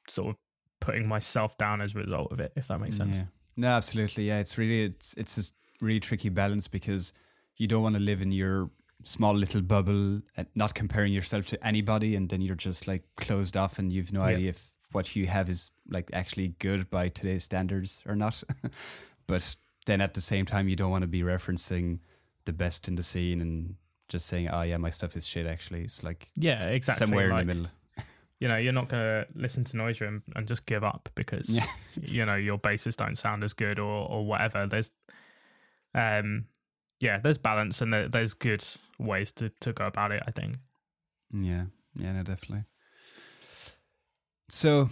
[0.09, 0.37] sort of
[0.81, 3.17] putting myself down as a result of it, if that makes sense.
[3.17, 3.25] Yeah.
[3.57, 4.29] No, absolutely.
[4.29, 7.13] Yeah, it's really it's it's this really tricky balance because
[7.57, 8.71] you don't want to live in your
[9.05, 13.57] small little bubble and not comparing yourself to anybody, and then you're just like closed
[13.57, 14.37] off, and you've no Yeah.
[14.37, 18.43] idea if what you have is like actually good by today's standards or not.
[19.27, 21.99] but then at the same time, you don't want to be referencing
[22.45, 23.75] the best in the scene and
[24.09, 27.43] just saying, "Oh yeah, my stuff is shit." Actually, it's like yeah, exactly somewhere like,
[27.43, 27.71] in the middle.
[28.41, 31.67] You know, you're not gonna listen to Noisia and, and just give up because Yeah.
[32.01, 34.67] you know your basses don't sound as good or or whatever.
[34.67, 34.93] There's,
[35.95, 36.47] um,
[37.01, 38.65] yeah, there's balance and there's good
[38.99, 40.23] ways to to go about it.
[40.27, 40.57] I think.
[41.33, 41.65] Yeah,
[41.97, 42.65] yeah, no, definitely.
[44.49, 44.89] So,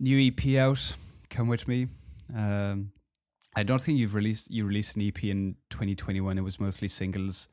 [0.00, 0.94] new EP out.
[1.28, 1.88] Come with me.
[2.34, 2.92] Um,
[3.54, 6.38] I don't think you've released you released an EP in 2021.
[6.38, 7.48] It was mostly singles.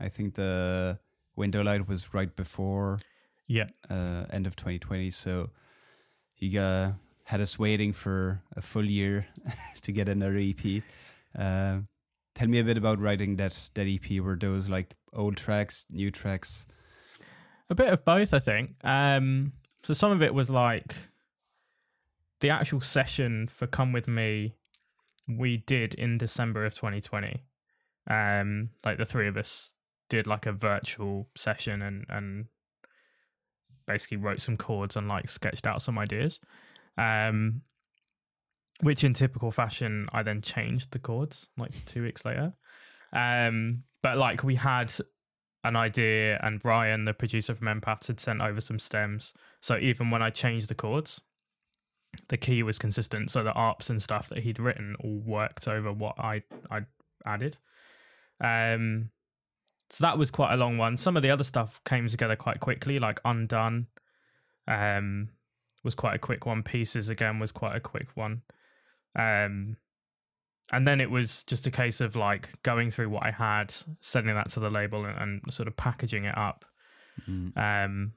[0.00, 0.98] I think the
[1.36, 2.98] Window Light was right before
[3.46, 5.10] Yeah, uh, end of 2020.
[5.10, 5.50] So
[6.36, 6.92] you uh,
[7.24, 9.26] had us waiting for a full year
[9.82, 10.82] to get another EP.
[11.38, 11.78] Uh,
[12.34, 14.20] tell me a bit about writing that that EP.
[14.20, 16.66] Were those like old tracks, new tracks?
[17.70, 18.74] a bit of both, I think.
[18.82, 19.52] Um,
[19.88, 20.94] so some of it was like
[22.40, 24.52] the actual session for "Come with Me."
[25.26, 27.42] We did in December of 2020.
[28.06, 29.70] Um, like the three of us
[30.10, 32.48] did like a virtual session and and
[33.86, 36.38] basically wrote some chords and like sketched out some ideas.
[36.98, 37.62] Um,
[38.82, 42.52] which in typical fashion, I then changed the chords like two weeks later.
[43.14, 44.92] Um, but like we had
[45.64, 49.32] an idea, and Brian, the producer from Empaths, had sent over some stems.
[49.60, 51.20] So even when I changed the chords,
[52.28, 53.30] the key was consistent.
[53.30, 56.80] So the arps and stuff that he'd written all worked over what I I
[57.26, 57.58] added.
[58.40, 59.10] Um,
[59.90, 60.96] so that was quite a long one.
[60.96, 63.86] Some of the other stuff came together quite quickly, like Undone.
[64.66, 65.30] Um,
[65.82, 66.62] was quite a quick one.
[66.62, 68.42] Pieces again was quite a quick one.
[69.16, 69.76] Um,
[70.70, 74.34] and then it was just a case of like going through what I had, sending
[74.34, 76.66] that to the label, and, and sort of packaging it up.
[77.28, 77.56] Mm.
[77.56, 78.12] Um,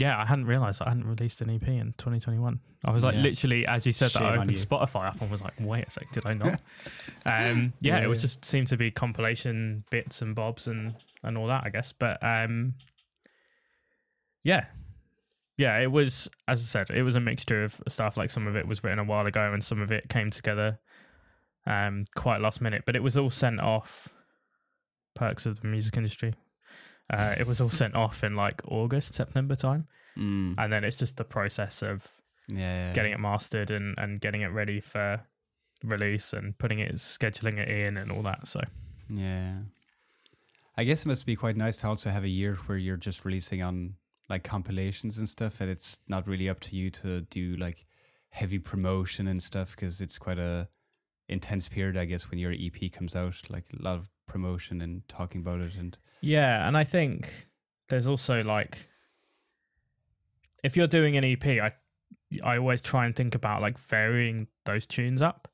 [0.00, 2.58] yeah, I hadn't realized I hadn't released an EP in 2021.
[2.86, 3.20] I was like, Yeah.
[3.20, 4.56] literally, as you said, Shame that I opened.
[4.56, 6.60] Spotify up and was like, wait a sec, did I not?
[7.26, 11.36] um, yeah, Yeah, it was just seemed to be compilation bits and bobs and and
[11.36, 11.92] all that, I guess.
[11.92, 12.74] But um,
[14.42, 14.64] yeah,
[15.58, 18.16] yeah, it was as I said, it was a mixture of stuff.
[18.16, 20.78] Like some of it was written a while ago, and some of it came together
[21.66, 22.84] um quite last minute.
[22.86, 24.08] But it was all sent off.
[25.14, 26.32] Perks of the music industry.
[27.10, 30.54] Uh, it was all sent off in like August, September time, Mm.
[30.58, 32.06] and then it's just the process of
[32.48, 35.20] yeah, getting it mastered and and getting it ready for
[35.84, 38.46] release and putting it, scheduling it in, and all that.
[38.46, 38.60] So
[39.08, 39.58] Yeah.
[40.76, 43.24] I guess it must be quite nice to also have a year where you're just
[43.24, 43.96] releasing on
[44.28, 47.86] like compilations and stuff, and it's not really up to you to do like
[48.30, 50.68] heavy promotion and stuff because it's quite a
[51.28, 53.36] intense period, I guess, when your EP comes out.
[53.48, 57.48] Like a lot of promotion and talking about it, and yeah, and I think
[57.88, 58.78] there's also like
[60.62, 61.72] if you're doing an EP, I
[62.44, 65.48] I always try and think about like varying those tunes up,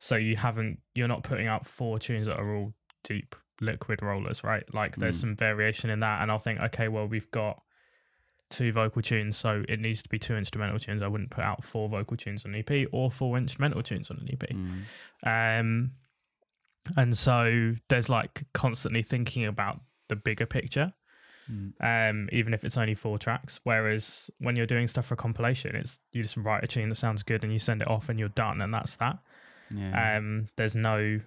[0.00, 2.74] so you haven't you're not putting out four tunes that are all
[3.04, 4.64] deep liquid rollers, right?
[4.74, 5.20] Like there's Mm.
[5.20, 7.62] some variation in that, and I'll think, okay, well we've got
[8.50, 11.02] two vocal tunes, so it needs to be two instrumental tunes.
[11.02, 14.18] I wouldn't put out four vocal tunes on an EP or four instrumental tunes on
[14.18, 14.48] an EP.
[14.50, 15.60] Mm.
[15.60, 15.90] Um,
[16.96, 20.92] and so there's like constantly thinking about the bigger picture,
[21.50, 21.72] Mm.
[22.10, 23.60] um, even if it's only four tracks.
[23.62, 26.96] Whereas when you're doing stuff for a compilation, it's you just write a tune that
[26.96, 29.18] sounds good and you send it off and you're done, and that's that.
[29.70, 31.20] yeah, Um, there's no,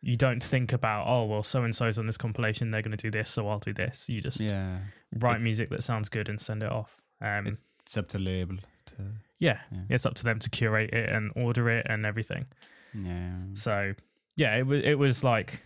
[0.00, 3.02] you don't think about oh well, so and so's on this compilation, they're going to
[3.02, 4.08] do this, so I'll do this.
[4.08, 4.78] You just yeah.
[5.18, 7.00] write music that sounds good and send it off.
[7.20, 8.94] Um, It's- It's up to label to
[9.38, 9.82] yeah, yeah.
[9.90, 12.46] it's up to them to curate it and order it and everything.
[12.94, 13.34] yeah.
[13.54, 13.94] So
[14.36, 15.62] yeah, it was it was like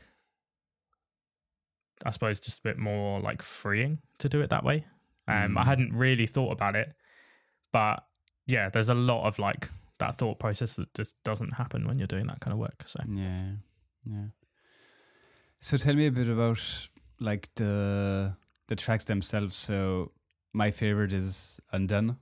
[2.07, 4.87] I suppose just a bit more like freeing to do it that way.
[5.29, 5.67] Um, I Mm.
[5.67, 6.95] hadn't really thought about it,
[7.73, 8.05] but
[8.47, 12.07] yeah, there's a lot of like that thought process that just doesn't happen when you're
[12.07, 12.83] doing that kind of work.
[12.87, 13.53] So Yeah,
[14.07, 14.27] yeah.
[15.61, 16.89] So tell me a bit about
[17.21, 18.35] like the
[18.69, 19.57] the tracks themselves.
[19.57, 20.13] So
[20.53, 22.17] my favorite is Undone,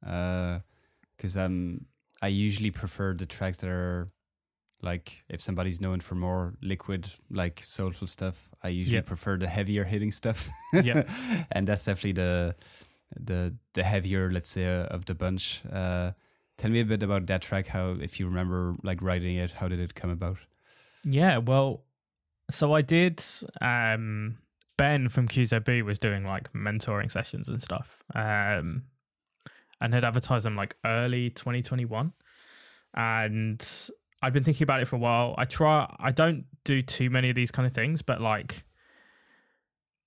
[0.00, 1.86] because um
[2.22, 4.08] I usually prefer the tracks that are
[4.82, 8.48] like if somebody's known for more liquid, like soulful stuff.
[8.62, 9.02] I usually Yeah.
[9.02, 10.48] prefer the heavier hitting stuff.
[10.72, 11.02] Yeah.
[11.52, 12.54] and that's definitely the
[13.18, 15.62] the the heavier, let's say, uh, of the bunch.
[15.72, 16.12] Uh,
[16.56, 17.66] tell me a bit about that track.
[17.66, 20.38] How, if you remember, like writing it, how did it come about?
[21.04, 21.82] yeah, well,
[22.50, 23.22] so I did.
[23.60, 24.38] Um,
[24.76, 28.84] ben from QZB was doing like mentoring sessions and stuff, um,
[29.80, 32.12] and had advertised them like early 2021,
[32.94, 33.90] and
[34.22, 35.34] I've been thinking about it for a while.
[35.38, 35.94] I try.
[35.98, 38.64] I don't do too many of these kind of things, but like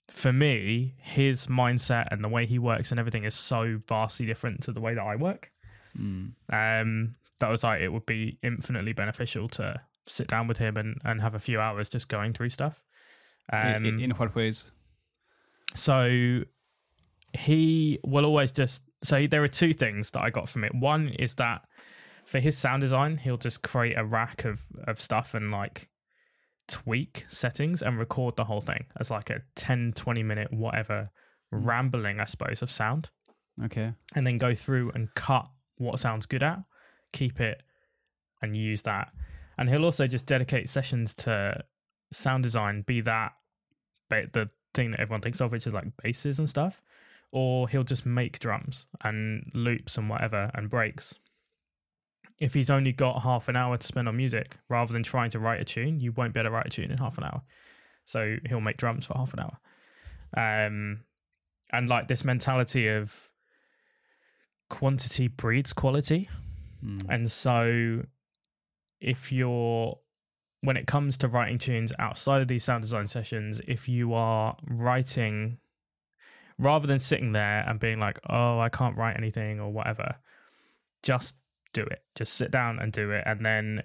[0.10, 4.62] for me, his mindset and the way he works and everything is so vastly different
[4.64, 5.52] to the way that I work.
[5.98, 6.34] Mm.
[6.52, 11.00] Um, that was like it would be infinitely beneficial to sit down with him and,
[11.04, 12.84] and have a few hours just going through stuff.
[13.52, 14.72] In- Um, in, in what ways?
[15.76, 16.44] so
[17.36, 20.74] he will always just so there are two things that I got from it.
[20.76, 21.64] One is that
[22.26, 25.90] for his sound design, he'll just create a rack of of stuff and like
[26.68, 31.10] tweak settings and record the whole thing as like a 10 20 minute whatever
[31.54, 31.66] Mm.
[31.68, 33.12] rambling I suppose of sound
[33.64, 33.94] Okay.
[34.16, 35.48] and then go through and cut
[35.78, 36.64] what sounds good at,
[37.12, 37.62] keep it,
[38.42, 39.12] and use that.
[39.60, 41.64] And he'll also just dedicate sessions to
[42.12, 43.34] sound design, be that
[44.10, 46.82] the thing that everyone thinks of, which is like basses and stuff,
[47.32, 51.14] or he'll just make drums and loops and whatever and breaks.
[52.44, 55.40] If he's only got half an hour to spend on music, rather than trying to
[55.40, 57.42] write a tune, you won't be able to write a tune in half an hour.
[58.04, 59.58] So he'll make drums for half an hour.
[60.36, 61.06] Um,
[61.72, 63.14] and like this mentality of
[64.70, 66.30] quantity breeds quality.
[66.84, 67.06] Mm.
[67.08, 68.04] And so
[69.00, 69.98] if you're
[70.60, 74.58] when it comes to writing tunes outside of these sound design sessions, if you are
[74.68, 75.60] writing
[76.60, 80.16] rather than sitting there and being like, "Oh, I can't write anything" or whatever,
[81.04, 81.36] just
[81.74, 82.04] do it.
[82.16, 83.24] Just sit down and do it.
[83.26, 83.84] And then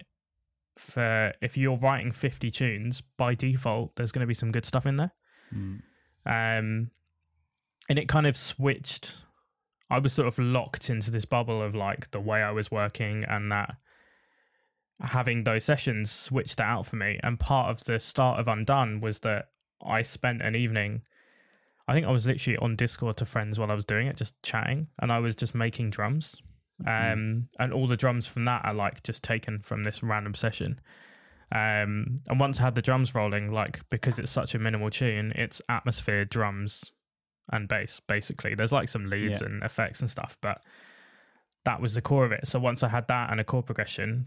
[0.79, 4.87] for if you're writing 50 tunes by default, there's going to be some good stuff
[4.87, 5.13] in there.
[5.55, 5.81] Mm.
[6.27, 6.91] um
[7.89, 9.17] and it kind of switched.
[9.91, 13.25] I was sort of locked into this bubble of like the way i was working
[13.25, 13.77] and that
[15.01, 17.19] having those sessions switched that out for me.
[17.23, 19.47] And part of the start of undone was that
[19.83, 21.03] i spent an evening
[21.87, 24.35] i think i was literally on discord to friends while i was doing it just
[24.43, 24.89] chatting.
[25.01, 26.37] And i was just making drums
[26.85, 27.13] Mhm.
[27.13, 30.81] um and all the drums from that are like just taken from this random session.
[31.51, 35.33] Um and once I had the drums rolling like because it's such a minimal tune
[35.35, 36.93] it's atmosphere drums
[37.51, 38.55] and bass basically.
[38.55, 39.47] There's like some leads Yeah.
[39.49, 40.63] and effects and stuff but
[41.65, 42.47] that was the core of it.
[42.47, 44.27] So once i had that and a chord progression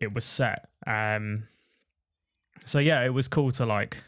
[0.00, 0.70] it was set.
[0.86, 1.48] Um
[2.66, 3.98] so yeah it was cool to like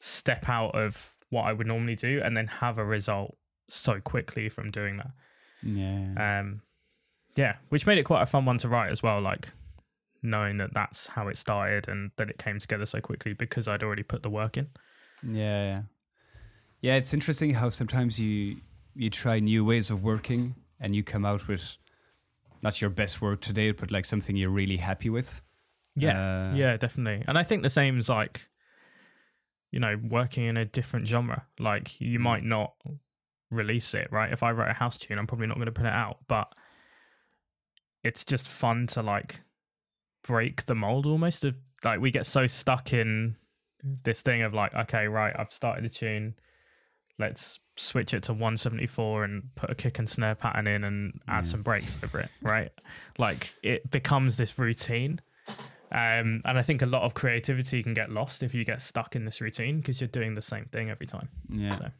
[0.00, 3.36] step out of what i would normally do and then have a result
[3.68, 5.10] so quickly from doing that
[5.64, 6.38] Yeah.
[6.40, 6.60] um
[7.36, 9.48] yeah which made it quite a fun one to write as well like
[10.22, 13.82] knowing that that's how it started and that it came together so quickly because i'd
[13.82, 14.68] already put the work in
[15.22, 15.82] Yeah, yeah.
[16.80, 18.58] Yeah, it's interesting how sometimes you
[18.94, 21.76] you try new ways of working and you come out with
[22.62, 25.40] not your best work today, but like something you're really happy with.
[25.96, 26.18] yeah
[26.52, 28.48] Uh, yeah definitely and i think the same is like
[29.70, 32.22] you know working in a different genre like you Mm.
[32.22, 32.72] might not
[33.54, 35.86] release it right if i write a house tune i'm probably not going to put
[35.86, 36.52] it out but
[38.02, 39.40] it's just fun to like
[40.22, 43.36] break the mold almost of like we get so stuck in
[44.02, 46.34] this thing of like okay right i've started a tune
[47.18, 51.44] let's switch it to 174 and put a kick and snare pattern in and add
[51.44, 51.50] Yeah.
[51.50, 52.70] some breaks over it right
[53.18, 55.20] like it becomes this routine
[55.92, 59.14] um, and I think a lot of creativity can get lost if you get stuck
[59.14, 61.28] in this routine because you're doing the same thing every time.
[61.48, 61.78] Yeah.
[61.78, 61.90] So.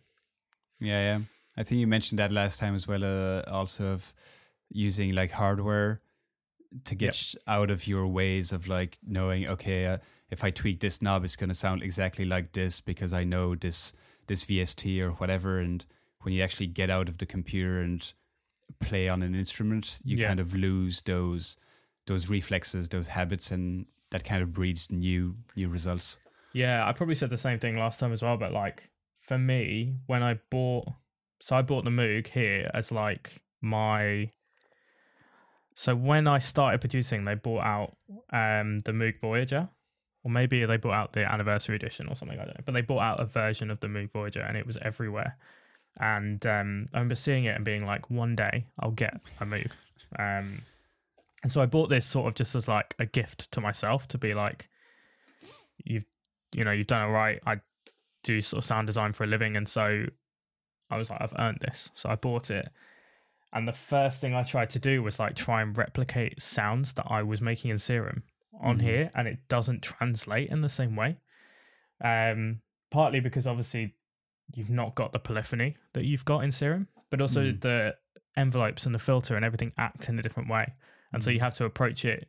[0.81, 1.19] Yeah, yeah.
[1.57, 3.05] I think you mentioned that last time as well.
[3.05, 4.13] Uh, also of
[4.71, 6.01] using like hardware
[6.85, 7.43] to get Yep.
[7.47, 9.99] out of your ways of like knowing, okay, uh,
[10.31, 13.55] if I tweak this knob, it's going to sound exactly like this because I know
[13.55, 13.93] this
[14.27, 15.59] this VST or whatever.
[15.61, 15.85] And
[16.23, 18.13] when you actually get out of the computer and
[18.81, 20.29] play on an instrument, you Yeah.
[20.29, 21.57] kind of lose those
[22.07, 26.17] those reflexes, those habits, and that kind of breeds new new results.
[26.53, 28.91] Yeah, I probably said the same thing last time as well, but like
[29.21, 30.89] for me, when I bought,
[31.45, 34.31] so I bought the Moog here as like my.
[35.75, 37.97] So when I started producing, they bought out
[38.33, 39.69] um the Moog Voyager,
[40.23, 42.39] or maybe they bought out the anniversary edition or something.
[42.39, 44.67] I don't know, but they bought out a version of the Moog Voyager, and it
[44.67, 45.37] was everywhere.
[46.01, 49.71] And um, I remember seeing it and being like, one day I'll get a Moog.
[50.19, 50.63] Um,
[51.43, 54.17] and so I bought this sort of just as like a gift to myself to
[54.17, 54.71] be like,
[55.85, 56.07] you've
[56.55, 57.39] you know you've done it right.
[57.47, 57.61] I
[58.23, 60.07] do sort of sound design for a living, and so
[60.91, 61.91] I was like, I've earned this.
[61.95, 62.69] So I bought it,
[63.53, 67.07] and the first thing I tried to do was like try and replicate sounds that
[67.09, 68.23] I was making in Serum
[68.61, 68.83] on Mhm.
[68.83, 71.17] here, and it doesn't translate in the same way.
[72.01, 72.61] Um,
[72.91, 73.95] partly because obviously
[74.55, 77.61] you've not got the polyphony that you've got in Serum, but also Mhm.
[77.61, 77.97] the
[78.37, 80.75] envelopes and the filter and everything act in a different way,
[81.13, 81.35] and so Mhm.
[81.35, 82.29] you have to approach it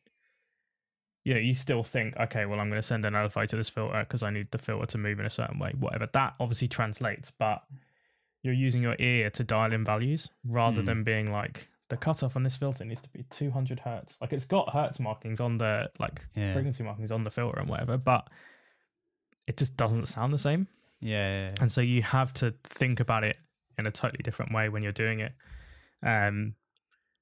[1.28, 3.68] you know, you still think, okay, well, I'm going to send an LFO to this
[3.68, 6.06] filter because I need the filter to move in a certain way, whatever.
[6.14, 7.64] That obviously translates, but
[8.46, 10.86] you're using your ear to dial in values rather Mm.
[10.86, 14.18] than being like, the cutoff on this filter needs to be 200 hertz.
[14.22, 16.54] Like it's got hertz markings on the, like Yeah.
[16.54, 18.30] frequency markings on the filter and whatever, but
[19.48, 20.68] it just doesn't sound the same.
[21.00, 21.56] Yeah, yeah, yeah.
[21.62, 23.38] And so you have to think about it
[23.78, 25.34] in a totally different way when you're doing it.
[26.02, 26.56] Um,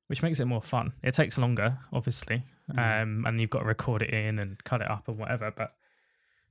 [0.07, 0.93] which makes it more fun.
[1.01, 3.01] It takes longer, obviously, Mm.
[3.01, 5.51] um, and you've got to record it in and cut it up and whatever.
[5.51, 5.75] But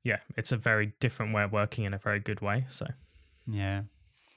[0.03, 2.67] yeah, it's a very different way of working in a very good way.
[2.71, 2.87] So
[3.47, 3.83] Yeah.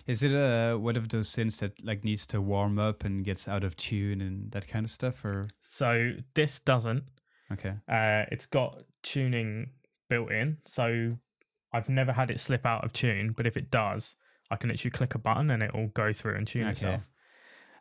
[0.08, 3.47] Is it a one of those synths that like needs to warm up and gets
[3.47, 7.03] out of tune and that kind of stuff or so this doesn't.
[7.51, 7.74] okay.
[7.89, 9.72] Uh, it's got tuning
[10.10, 11.18] built in, so
[11.74, 13.34] I've never had it slip out of tune.
[13.36, 14.16] But if it does,
[14.51, 16.72] I can literally click a button and it will go through and tune Okay.
[16.72, 17.01] itself.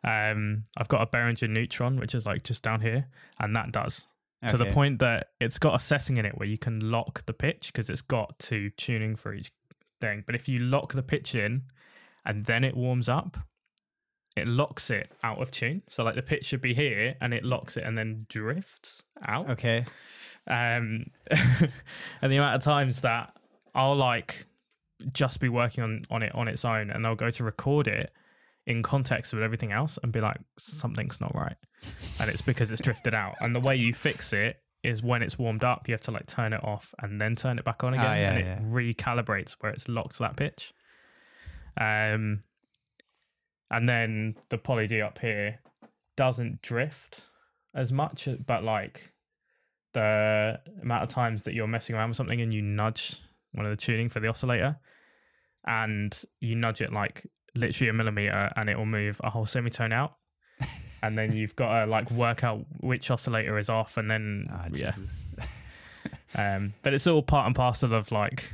[0.03, 3.07] Um, I've got a Behringer Neutron, which is like just down here,
[3.39, 4.07] and that does
[4.49, 7.33] to the point that it's got a setting in it where you can lock the
[7.33, 9.51] pitch because it's got two tuning for each
[9.99, 10.23] thing.
[10.25, 11.63] But if you lock the pitch in
[12.25, 13.37] and then it warms up,
[14.35, 15.83] it locks it out of tune.
[15.89, 19.49] So like the pitch should be here and it locks it and then drifts out.
[19.51, 19.85] Okay.
[20.47, 21.05] Um,
[22.21, 23.33] and the amount of times that
[23.73, 24.45] I'll like
[25.11, 28.11] just be working on on it on its own, and I'll go to record it
[28.67, 31.57] in context with everything else, and be like, something's not right,
[32.19, 33.35] and it's because it's drifted out.
[33.41, 36.27] And the way you fix it is when it's warmed up, you have to like
[36.27, 38.59] turn it off and then turn it back on Ah, again, yeah, and it yeah.
[38.71, 40.73] recalibrates where it's locked to that pitch.
[41.79, 42.43] Um,
[43.71, 45.59] and then the poly D up here
[46.15, 47.21] doesn't drift
[47.73, 49.11] as much, but like
[49.93, 53.15] the amount of times that you're messing around with something and you nudge
[53.53, 54.77] one of the tuning for the oscillator
[55.65, 59.93] and you nudge it like literally a millimeter and it will move a whole semitone
[59.93, 60.15] out.
[61.03, 64.67] and then you've got to like work out which oscillator is off and then Ah,
[64.71, 64.91] yeah.
[64.91, 65.25] Jesus.
[66.35, 68.51] Um but it's all part and parcel of like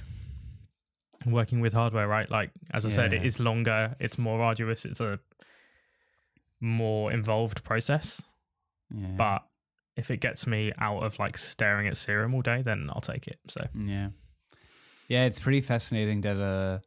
[1.26, 2.30] working with hardware, right?
[2.30, 5.20] Like as I said, it is longer, it's more arduous, it's a
[6.60, 8.22] more involved process.
[8.96, 9.08] yeah.
[9.18, 9.44] But
[9.98, 13.28] if it gets me out of like staring at serum all day, then I'll take
[13.28, 13.40] it.
[13.48, 14.10] So Yeah.
[15.08, 16.80] Yeah, it's pretty fascinating that uh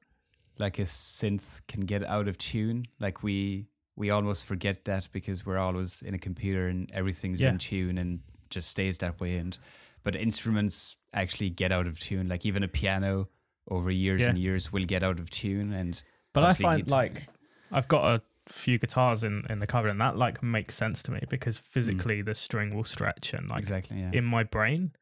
[0.58, 2.84] like a synth can get out of tune.
[3.00, 3.66] Like we
[3.96, 7.50] we almost forget that because we're always in a computer and everything's Yeah.
[7.50, 8.20] in tune and
[8.50, 9.58] just stays that way and
[10.02, 12.28] but instruments actually get out of tune.
[12.28, 13.28] Like even a piano
[13.68, 14.30] over years Yeah.
[14.30, 16.02] and years will get out of tune and
[16.32, 17.28] But I find like
[17.72, 21.12] I've got a few guitars in in the cupboard, and that like makes sense to
[21.12, 24.10] me because physically the string will stretch, and like exactly yeah.
[24.12, 24.92] in my brain,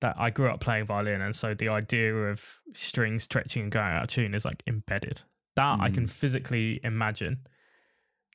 [0.00, 3.86] that I grew up playing violin, and so the idea of strings stretching and going
[3.86, 5.22] out of tune is like embedded.
[5.56, 6.10] That I can Mm.
[6.10, 7.46] physically imagine,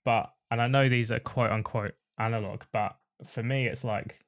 [0.04, 2.97] but and I know these are quote unquote analog, but
[3.28, 4.20] for me, it's like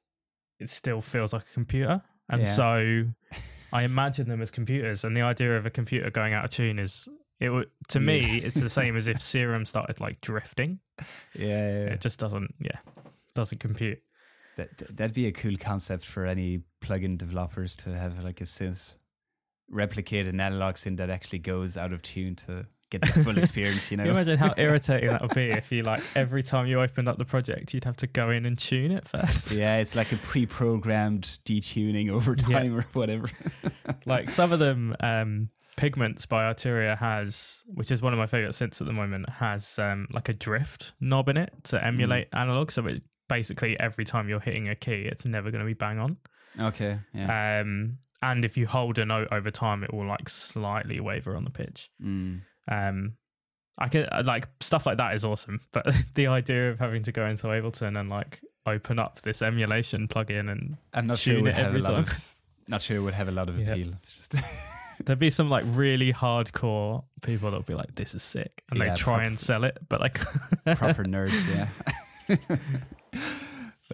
[0.58, 2.00] it still feels like a computer,
[2.30, 2.54] and Yeah.
[2.54, 3.04] so
[3.72, 6.78] I imagine them as computers, and the idea of a computer going out of tune
[6.78, 7.08] is
[7.40, 8.46] it would to me Yeah.
[8.46, 10.80] it's the same as if serum started like drifting.
[10.98, 11.04] yeah,
[11.34, 11.46] yeah,
[11.84, 11.92] yeah.
[11.92, 12.78] It just doesn't, yeah,
[13.34, 13.98] doesn't compute.
[14.56, 18.44] That that- that'd be a cool concept for any plugin developers to have like a
[18.44, 18.92] synth
[19.68, 23.90] replicate an analog synth that actually goes out of tune to get the full experience.
[23.90, 26.66] You know, Can you imagine how irritating that would be if you like every time
[26.66, 29.52] you opened up the project, you'd have to go in and tune it first.
[29.56, 32.60] yeah, it's like a pre-programmed detuning over Yeah.
[32.60, 33.28] time or whatever.
[34.06, 38.52] like some of them, um, Pigments by Arturia has, which is one of my favorite
[38.52, 42.70] synths at the moment, has um, like a drift knob in it to emulate analog.
[42.70, 45.98] So it basically every time you're hitting a key, it's never going to be bang
[45.98, 46.16] on.
[46.58, 47.60] Okay, yeah.
[47.60, 51.44] Um, and if you hold a note over time, it will like slightly waver on
[51.44, 51.90] the pitch.
[52.02, 52.40] Mm.
[52.70, 53.14] Um,
[53.78, 57.12] I can uh, like stuff like that is awesome, but the idea of having to
[57.12, 61.36] go into Ableton and like open up this emulation plugin and I'm not sure it
[61.36, 61.98] tune would it have a every lot time.
[62.04, 62.32] of.
[62.68, 63.74] Not sure it would have a lot of Yeah.
[63.74, 63.92] appeal.
[65.04, 68.88] There'd be some like really hardcore people that'll be like, "This is sick," and Yeah,
[68.88, 70.18] they try prop- and sell it, but like
[70.76, 71.68] proper nerds, yeah.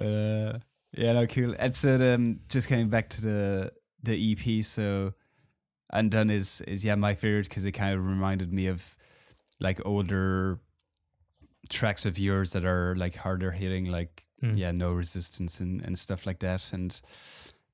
[0.00, 0.58] uh,
[0.96, 1.54] yeah, no, cool.
[1.58, 5.12] And so, um, just coming back to the the EP, so
[5.92, 8.96] Undone is is yeah my favorite because it kind of reminded me of
[9.60, 10.58] like older
[11.68, 14.58] tracks of yours that are like harder hitting, like Mm.
[14.58, 16.72] yeah, no resistance and and stuff like that.
[16.72, 17.00] And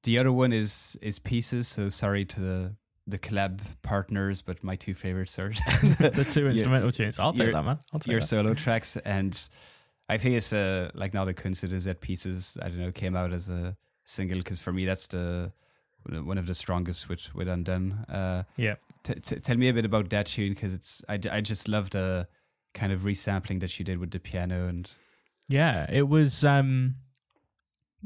[0.03, 1.67] the other one is is Pieces.
[1.67, 2.75] So sorry to the
[3.07, 5.49] the collab partners, but my two favorites are
[5.99, 7.19] the two instrumental tunes.
[7.19, 7.79] I'll take your- that, man.
[7.93, 8.27] I'll take your that.
[8.27, 9.49] solo tracks and
[10.11, 13.31] i think it's uh like not a coincidence that pieces i don't know came out
[13.33, 15.53] as a single because for me that's the
[16.11, 18.75] one of the strongest with with undone uh Yeah.
[19.05, 21.91] t- t- tell me a bit about that tune because it's I, I just love
[21.91, 22.27] the
[22.75, 24.91] kind of resampling that you did with the piano and
[25.49, 26.45] Yeah, it was.
[26.45, 26.97] um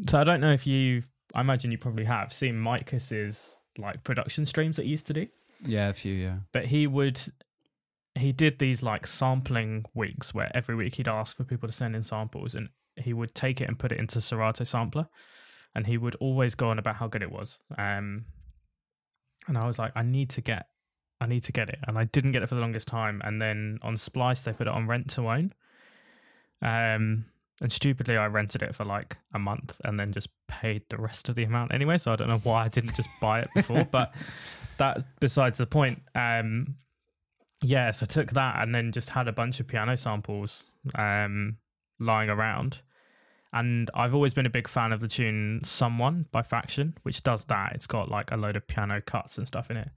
[0.08, 1.02] So I don't know if you.
[1.34, 5.26] I imagine you probably have seen Micah's like production streams that he used to do.
[5.64, 7.18] yeah a few yeah but he would
[8.14, 11.96] he did these like sampling weeks where every week he'd ask for people to send
[11.96, 15.06] in samples and he would take it and put it into Serato sampler
[15.74, 18.24] and he would always go on about how good it was um
[19.48, 20.66] and I was like I need to get
[21.20, 23.40] I need to get it and I didn't get it for the longest time and
[23.40, 25.54] then on Splice they put it on rent to own
[26.60, 27.26] um
[27.62, 31.28] and stupidly, I rented it for like a month and then just paid the rest
[31.28, 31.96] of the amount anyway.
[31.96, 34.12] So I don't know why I didn't just buy it before, but
[34.78, 36.02] that besides the point.
[36.16, 36.74] Um,
[37.62, 40.64] yeah, so I took that and then just had a bunch of piano samples
[40.96, 41.58] um,
[42.00, 42.80] lying around.
[43.52, 47.44] And I've always been a big fan of the tune Someone by Faction, which does
[47.46, 47.72] that.
[47.74, 49.90] It's got like a load of piano cuts and stuff in it.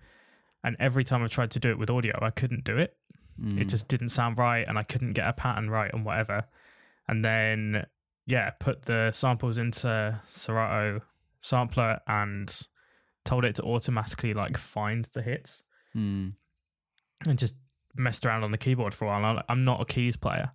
[0.64, 2.97] And every time I've tried to do it with audio, I couldn't do it.
[3.41, 3.62] Mm.
[3.62, 6.45] It just didn't sound right and I couldn't get a pattern right and whatever.
[7.08, 7.86] And then,
[8.26, 11.01] yeah, put the samples into Serato
[11.41, 12.53] sampler and
[13.24, 15.62] told it to automatically like find the hits
[15.95, 16.34] Mm.
[17.26, 17.56] and just
[17.95, 19.24] messed around on the keyboard for a while.
[19.24, 20.51] I'm- I'm not a keys player,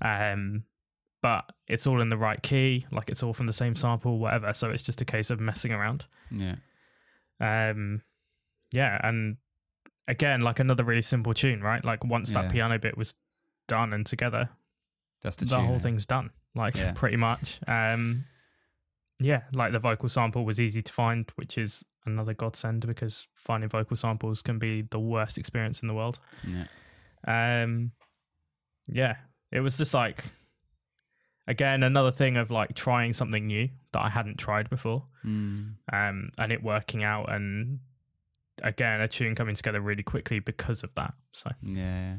[0.00, 0.64] um,
[1.24, 4.52] but it's all in the right key, like it's all from the same sample, whatever.
[4.52, 6.04] So it's just a case of messing around.
[6.30, 6.56] Yeah.
[7.40, 8.02] Um,
[8.72, 9.38] yeah, and
[10.06, 11.82] again, like another really simple tune, right?
[11.82, 12.42] Like once Yeah.
[12.42, 13.14] that piano bit was
[13.68, 14.50] done and together,
[15.22, 15.80] That's the, the, tune, whole yeah.
[15.80, 16.28] thing's done.
[16.54, 16.92] Like Yeah.
[16.94, 17.58] pretty much.
[17.66, 18.26] Um,
[19.18, 23.70] yeah, like the vocal sample was easy to find, which is another godsend because finding
[23.70, 26.18] vocal samples can be the worst experience in the world.
[26.46, 26.66] Yeah.
[27.26, 27.92] Um,
[28.86, 29.16] yeah,
[29.50, 30.24] it was just like,
[31.46, 35.74] again, another thing of like trying something new that I hadn't tried before, Mm.
[35.92, 37.80] um, and it working out, and
[38.62, 41.14] again, a tune coming together really quickly because of that.
[41.32, 42.16] So Yeah.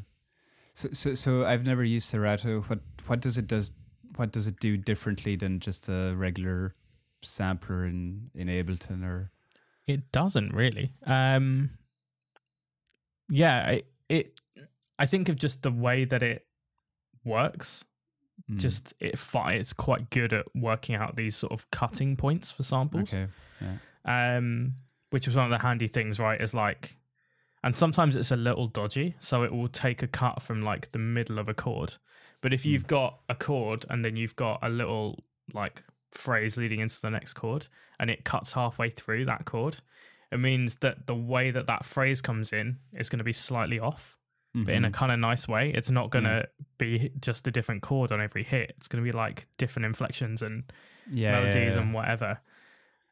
[0.73, 2.61] So, so, so I've never used Serato.
[2.61, 3.71] What, what does it does?
[4.17, 6.76] What does it do differently than just a regular
[7.21, 9.32] sampler in in Ableton or?
[9.88, 10.93] it doesn't really.
[11.05, 11.69] Um,
[13.30, 14.41] yeah, it, it.
[14.97, 16.45] I think of just the way that it
[17.23, 17.84] works.
[18.52, 18.58] Mm.
[18.58, 19.20] Just it.
[19.34, 23.14] It's quite good at working out these sort of cutting points for samples.
[23.14, 23.28] okay.
[24.06, 24.76] um,
[25.10, 26.39] which was one of the handy things, right?
[26.39, 26.96] Is like,
[27.64, 31.00] and sometimes it's a little dodgy, so it will take a cut from like the
[31.00, 31.96] middle of a chord.
[32.41, 35.24] But if you've got a chord and then you've got a little
[35.54, 37.68] like phrase leading into the next chord,
[38.00, 39.78] and it cuts halfway through that chord,
[40.32, 43.80] it means that the way that that phrase comes in is going to be slightly
[43.80, 44.18] off,
[44.64, 44.93] but in a Mhm.
[44.93, 45.70] kind of nice way.
[45.72, 46.47] It's not going to
[46.78, 48.74] be just a different chord on every hit.
[48.78, 50.64] It's going to be like different inflections and
[51.12, 51.82] yeah, yeah, melodies yeah.
[51.82, 52.39] and whatever.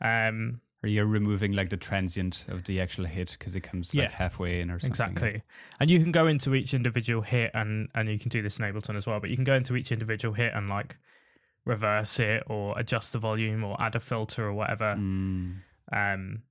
[0.01, 4.09] Um, or you're removing like the transient of the actual hit because it comes like
[4.09, 4.15] Yeah.
[4.15, 4.91] halfway in or something.
[4.91, 5.43] Exactly.
[5.79, 8.65] And you can go into each individual hit and and you can do this in
[8.65, 10.97] Ableton as well, but you can go into each individual hit and like
[11.65, 14.95] reverse it or adjust the volume or add a filter or whatever.
[14.97, 15.61] Mm.
[15.93, 16.43] Um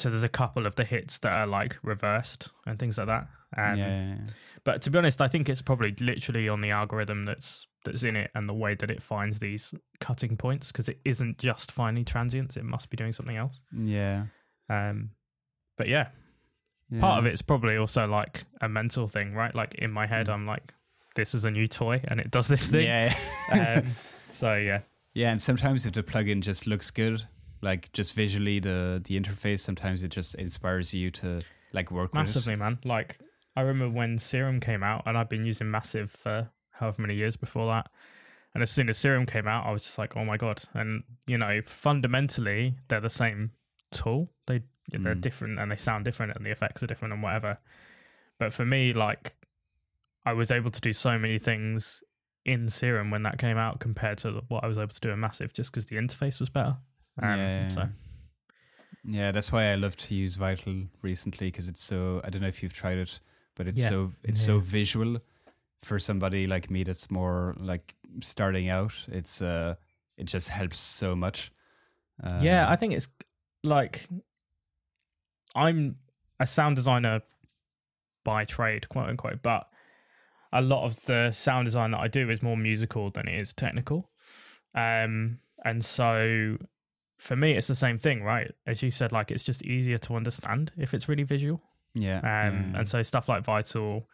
[0.00, 3.28] so there's a couple of the hits that are like reversed and things like that.
[3.56, 4.16] Um, yeah, yeah, yeah.
[4.64, 8.14] But to be honest, I think it's probably literally on the algorithm that's that's in
[8.14, 12.04] it and the way that it finds these cutting points because it isn't just finding
[12.04, 13.60] transients; it must be doing something else.
[13.76, 14.26] Yeah.
[14.70, 15.10] Um,
[15.76, 16.08] but yeah,
[17.00, 19.54] part of it's probably also like a mental thing, right?
[19.54, 20.32] Like in my head, Mm.
[20.34, 20.72] I'm like,
[21.16, 22.86] this is a new toy and it does this thing.
[22.86, 23.14] Yeah.
[23.52, 23.88] Um,
[24.30, 24.80] so yeah,
[25.12, 27.26] yeah, and sometimes if the plugin just looks good,
[27.60, 31.42] like just visually the the interface, sometimes it just inspires you to
[31.72, 32.78] like work massively, with man.
[32.84, 33.18] Like
[33.54, 37.36] I remember when Serum came out, and I'd been using Massive for however many years
[37.36, 37.90] before that.
[38.54, 40.62] And as soon as Serum came out, I was just like, oh my god!
[40.74, 43.52] And you know, fundamentally, they're the same
[43.90, 44.30] tool.
[44.46, 45.20] They they're Mm.
[45.20, 47.58] different and they sound different, and the effects are different and whatever.
[48.38, 49.34] But for me, like,
[50.26, 52.02] I was able to do so many things
[52.44, 55.20] in Serum when that came out compared to what I was able to do in
[55.20, 56.76] Massive, just because the interface was better.
[57.22, 57.68] Um, yeah.
[57.68, 57.88] So
[59.04, 62.20] Yeah, that's why I love to use Vital recently because it's so.
[62.24, 63.20] I don't know if you've tried it,
[63.54, 63.88] but it's Yeah.
[63.88, 65.18] so it's so visual
[65.82, 68.94] for somebody like me that's more like starting out.
[69.08, 69.74] It's uh,
[70.16, 71.50] it just helps so much.
[72.40, 73.08] yeah, Um, I think it's
[73.64, 74.06] like
[75.54, 75.96] I'm
[76.40, 77.22] a sound designer
[78.24, 79.68] by trade, quote unquote, but
[80.52, 83.52] a lot of the sound design that I do is more musical than it is
[83.52, 84.10] technical.
[84.74, 86.58] Um, and so
[87.18, 88.50] for me, it's the same thing, right?
[88.66, 91.62] As you said, like it's just easier to understand if it's really visual.
[91.94, 92.22] Yeah, Um,
[92.72, 92.78] yeah.
[92.80, 94.08] and so stuff like Vital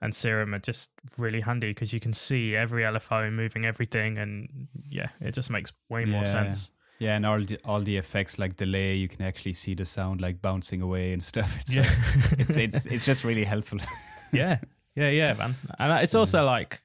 [0.00, 4.68] and Serum are just really handy because you can see every LFO moving everything, and
[4.88, 6.32] yeah, it just makes way more Yeah.
[6.32, 6.70] sense.
[6.98, 10.20] Yeah, and all the all the effects like delay, you can actually see the sound
[10.20, 11.58] like bouncing away and stuff.
[11.60, 13.78] It's Yeah, like- it's it's it's just really helpful.
[14.32, 14.58] yeah,
[14.94, 15.54] yeah, yeah, man.
[15.78, 16.82] And it's also like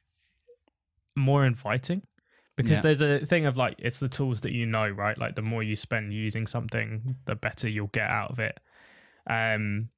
[1.15, 2.01] more inviting
[2.55, 2.81] because Yeah.
[2.81, 5.17] there's a thing of like it's the tools that you know, right?
[5.17, 8.59] Like the more you spend using something, the better you'll get out of it.
[9.29, 9.89] Um,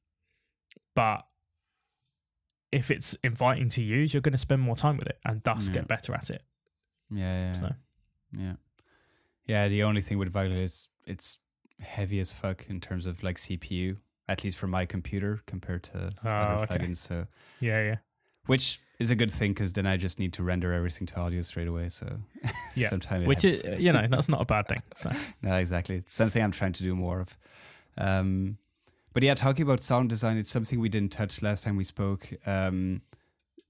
[0.95, 1.25] but
[2.71, 5.67] if it's inviting to use, you're going to spend more time with it and thus
[5.67, 5.73] Yeah.
[5.75, 6.43] get better at it.
[7.09, 7.75] Yeah, yeah, So.
[8.37, 8.53] yeah.
[9.45, 11.37] Yeah, the only thing with Vital is it's
[11.79, 13.97] heavy as fuck in terms of like CPU,
[14.29, 16.77] at least for my computer compared to Oh, other okay.
[16.77, 16.97] plugins.
[16.97, 17.27] So,
[17.59, 17.95] Yeah, yeah.
[18.45, 21.41] which is a good thing because then I just need to render everything to audio
[21.41, 21.89] straight away.
[21.89, 22.21] So
[22.75, 23.63] Yeah, sometimes which happens.
[23.65, 24.83] is you know that's not a bad thing.
[24.95, 25.11] So
[25.41, 26.03] no, exactly.
[26.07, 27.37] Something I'm trying to do more of.
[27.97, 28.57] Um,
[29.13, 32.29] but yeah, talking about sound design, it's something we didn't touch last time we spoke.
[32.45, 33.01] Um,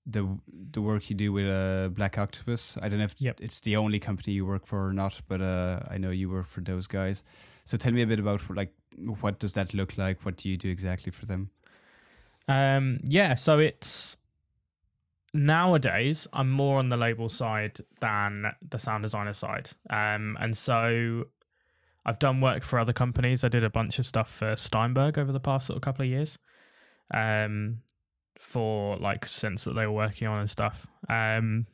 [0.06, 0.28] the
[0.72, 2.78] the work you do with uh, Black Octopus.
[2.82, 3.40] I don't know if Yep.
[3.42, 6.48] it's the only company you work for or not, but uh, I know you work
[6.48, 7.24] for those guys.
[7.66, 8.74] So tell me a bit about like
[9.22, 10.26] what does that look like?
[10.26, 11.52] What do you do exactly for them?
[12.48, 14.18] Um, yeah, so it's
[15.34, 19.70] nowadays I'm more on the label side than the sound designer side.
[19.90, 21.26] Um, and so
[22.06, 23.44] I've done work for other companies.
[23.44, 26.10] I did a bunch of stuff for Steinberg over the past sort of couple of
[26.10, 26.38] years.
[27.14, 27.82] Um,
[28.40, 30.88] for like synths that they were working on and stuff.
[31.08, 31.68] Um,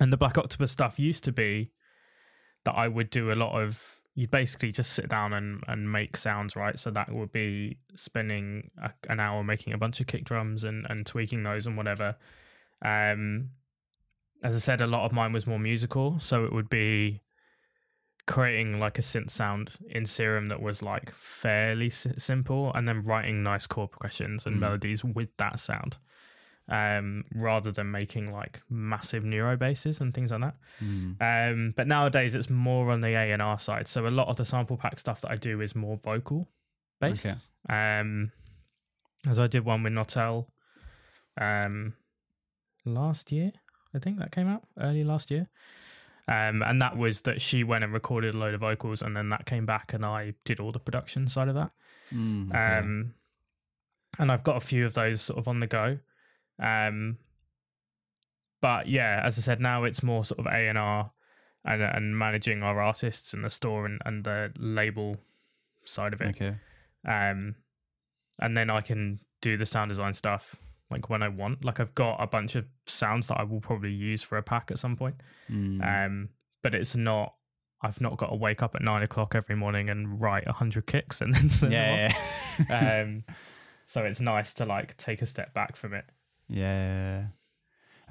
[0.00, 1.70] and the Black Octopus stuff used to be
[2.64, 6.16] that I would do a lot of you'd basically just sit down and, and make
[6.16, 6.78] sounds, right?
[6.78, 10.84] So that would be spending a, an hour making a bunch of kick drums and,
[10.90, 12.16] and tweaking those and whatever.
[12.84, 13.50] Um,
[14.42, 17.20] as I said, a lot of mine was more musical, so it would be
[18.26, 23.02] creating like a synth sound in Serum that was like fairly s- simple, and then
[23.02, 24.60] writing nice chord progressions and Mm.
[24.60, 25.96] melodies with that sound,
[26.68, 30.56] um, rather than making like massive neuro basses and things like that.
[30.78, 31.12] Hmm.
[31.20, 33.88] Um, but nowadays it's more on the A and R side.
[33.88, 36.48] So a lot of the sample pack stuff that I do is more vocal
[37.00, 37.26] based.
[37.26, 37.36] Okay.
[37.68, 38.30] Um,
[39.26, 40.46] as I did one with Notel,
[41.40, 41.94] um,
[42.84, 43.52] last year,
[43.94, 45.48] I think that came out early last year.
[46.28, 49.30] Um, and that was that she went and recorded a load of vocals, and then
[49.30, 51.70] that came back, and I did all the production side of that.
[52.14, 52.78] Mm, okay.
[52.78, 53.14] Um,
[54.18, 55.98] and I've got a few of those sort of on the go.
[56.62, 57.18] Um,
[58.60, 61.10] but yeah, as I said, now it's more sort of A and R
[61.64, 65.16] and and managing our artists and the store and, and the label
[65.84, 66.28] side of it.
[66.28, 66.56] okay.
[67.06, 67.56] Um,
[68.38, 70.56] and then I can do the sound design stuff
[70.90, 71.64] like when I want.
[71.64, 74.70] Like I've got a bunch of sounds that I will probably use for a pack
[74.70, 75.16] at some point.
[75.50, 76.06] Mm.
[76.06, 76.28] Um,
[76.62, 77.34] but it's not.
[77.82, 80.86] I've not got to wake up at nine o'clock every morning and write a hundred
[80.86, 82.12] kicks and then yeah,
[82.68, 83.02] yeah.
[83.06, 83.24] um,
[83.86, 86.04] so it's nice to like take a step back from it.
[86.48, 87.24] Yeah.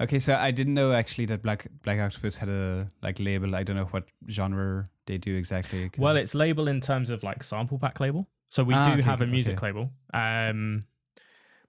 [0.00, 3.54] Okay, so I didn't know actually that Black Black Octopus had a like label.
[3.54, 5.90] I don't know what genre they do exactly.
[5.98, 8.26] Well, it's label in terms of like sample pack label.
[8.48, 9.30] So we Ah, do okay, have a okay.
[9.32, 10.82] music label, um,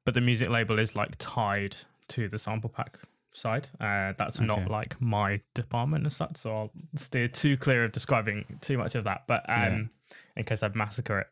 [0.05, 1.75] but the music label is like tied
[2.09, 2.99] to the sample pack
[3.33, 3.69] side.
[3.79, 4.45] Uh, that's Okay.
[4.45, 8.95] not like my department as such, so I'll steer too clear of describing too much
[8.95, 9.23] of that.
[9.27, 9.89] But um,
[10.35, 11.27] in case I'd massacre it,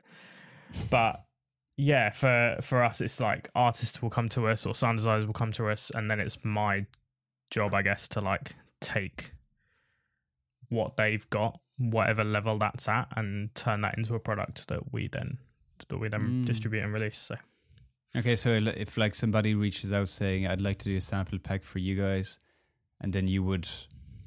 [0.90, 1.24] but
[1.78, 5.34] yeah, for for us, it's like artists will come to us or sound designers will
[5.34, 6.86] come to us, and then it's my
[7.50, 9.32] job, I guess, to like take
[10.70, 15.08] what they've got, whatever level that's at, and turn that into a product that we
[15.08, 15.38] then
[15.88, 16.46] that we then Mm.
[16.46, 17.18] distribute and release.
[17.18, 17.36] So
[18.18, 21.64] okay, so if like somebody reaches out saying I'd like to do a sample pack
[21.64, 22.40] for you guys,
[23.02, 23.68] and then you would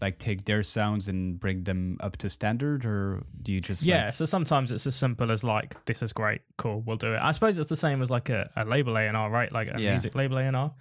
[0.01, 4.07] like take their sounds and bring them up to standard, or do you just yeah,
[4.07, 7.20] like, so sometimes it's as simple as like this is great, cool, we'll do it.
[7.22, 9.53] I suppose it's the same as like a, a label A and R, right?
[9.53, 9.93] Like a Yeah.
[9.93, 10.74] music label A and R.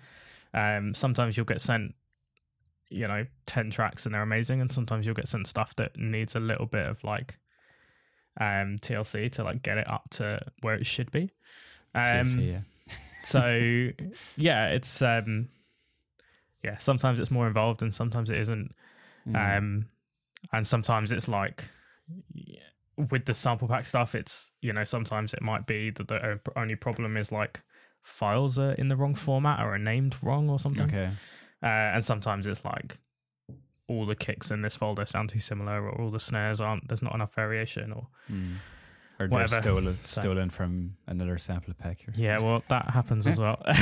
[0.53, 1.93] Um, sometimes you'll get sent,
[2.89, 6.35] you know, ten tracks and they're amazing, and sometimes you'll get sent stuff that needs
[6.35, 7.37] a little bit of like
[8.39, 11.29] um TLC to like get it up to where it should be.
[11.93, 12.59] Um, TLC, yeah.
[13.23, 13.89] So
[14.35, 15.49] yeah, it's um
[16.63, 18.73] yeah, sometimes it's more involved and sometimes it isn't.
[19.25, 19.57] Yeah.
[19.57, 19.87] Um,
[20.51, 21.63] and sometimes it's like
[22.97, 26.75] with the sample pack stuff, it's you know sometimes it might be that the only
[26.75, 27.61] problem is like
[28.03, 30.87] files are in the wrong format or are named wrong or something.
[30.87, 31.09] okay.
[31.63, 32.97] Uh, and sometimes it's like
[33.87, 36.87] all the kicks in this folder sound too similar, or all the snares aren't.
[36.87, 38.55] There's not enough variation, or Mm.
[39.25, 42.05] Or they're stolen So- stolen from another sample pack.
[42.07, 43.61] Or yeah, well that happens as well.
[43.67, 43.75] is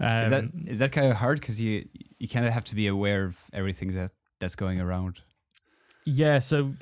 [0.00, 1.88] that Um, is that kind of hard because you
[2.18, 5.20] you kind of have to be aware of everything that that's going around.
[6.04, 6.74] Yeah, so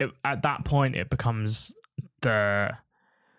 [0.00, 1.72] it, at that point, it becomes
[2.22, 2.70] the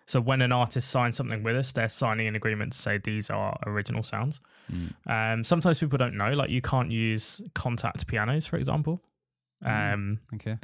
[0.06, 3.28] so when an artist signs something with us, they're signing an agreement to say these
[3.28, 4.40] are original sounds.
[4.72, 4.92] Mm.
[5.34, 9.02] Um, sometimes people don't know, like you can't use Kontakt pianos, for example,
[9.64, 9.94] Mm.
[9.94, 10.58] um, Okay.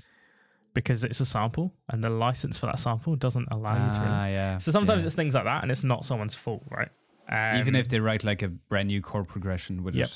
[0.74, 3.98] Because it's a sample, and the license for that sample doesn't allow you to.
[4.00, 4.32] Ah, Release.
[4.32, 4.58] yeah.
[4.58, 5.06] So sometimes yeah.
[5.06, 6.88] it's things like that, and it's not someone's fault, right?
[7.28, 10.08] Um, even if they write like a brand new chord progression with Yep.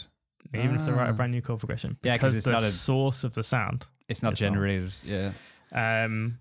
[0.55, 1.17] it, even if they write a Ah.
[1.17, 4.23] brand new chord progression, Yeah, because it's the not a- source of the sound it's
[4.23, 4.47] not It's not.
[4.47, 4.93] generated.
[5.05, 5.33] Yeah.
[5.73, 6.39] Um,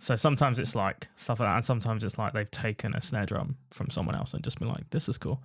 [0.00, 3.26] so sometimes it's like stuff like that, and sometimes it's like they've taken a snare
[3.26, 5.42] drum from someone else and just been like, "This is cool."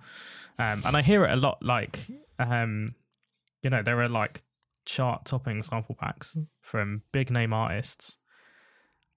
[0.58, 1.62] Um, and I hear it a lot.
[1.62, 2.06] Like,
[2.38, 2.94] um,
[3.62, 4.42] you know, there are like
[4.86, 8.16] chart-topping sample packs from big name artists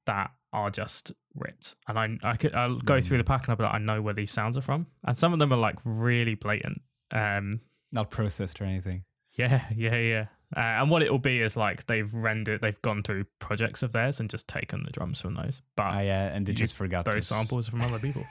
[0.05, 1.75] that are just ripped.
[1.87, 4.01] And I I could I'll go through the pack and I'll be like, I know
[4.01, 4.87] where these sounds are from.
[5.05, 6.81] And some of them are like really blatant.
[7.11, 7.61] Um
[7.91, 9.03] Not processed or anything.
[9.35, 10.25] yeah, yeah, yeah.
[10.55, 13.91] Uh, and what it will be is like they've rendered, they've gone through projects of
[13.91, 15.63] theirs and just taken the drums from those.
[15.75, 18.23] But Ah, yeah, and they just forgot those samples from other people.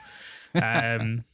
[0.55, 1.25] um,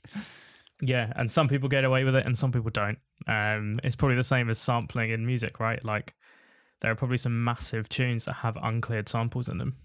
[0.82, 3.00] yeah, and some people get away with it and some people don't.
[3.28, 5.84] Um, it's probably the same as sampling in music, right?
[5.84, 6.16] Like
[6.82, 9.78] there are probably some massive tunes that have uncleared samples in them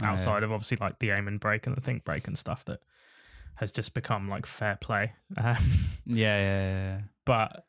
[0.00, 0.12] yeah.
[0.12, 2.80] outside of obviously like the amen break and the think break and stuff that
[3.56, 5.12] has just become like fair play.
[5.36, 5.56] Um,
[6.06, 7.00] Yeah, yeah, yeah.
[7.24, 7.66] but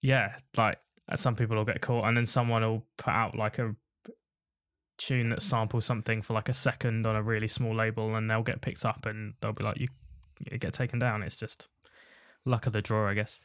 [0.00, 0.78] yeah, like
[1.08, 3.74] uh, some people will get caught, and then someone will put out like a
[4.96, 8.42] tune that samples something for like a second on a really small label, and they'll
[8.42, 9.88] get picked up, and they'll be like, "You,
[10.50, 11.66] you get taken down." It's just
[12.44, 13.40] luck of the draw, I guess.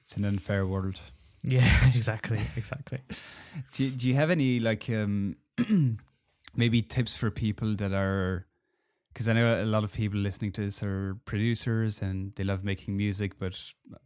[0.00, 1.00] It's an unfair world.
[1.42, 3.00] Yeah, exactly, exactly.
[3.72, 5.36] Do you, do you have any like um
[6.56, 8.46] maybe tips for people that are
[9.12, 12.62] because I know a lot of people listening to this are producers and they love
[12.64, 13.58] making music, but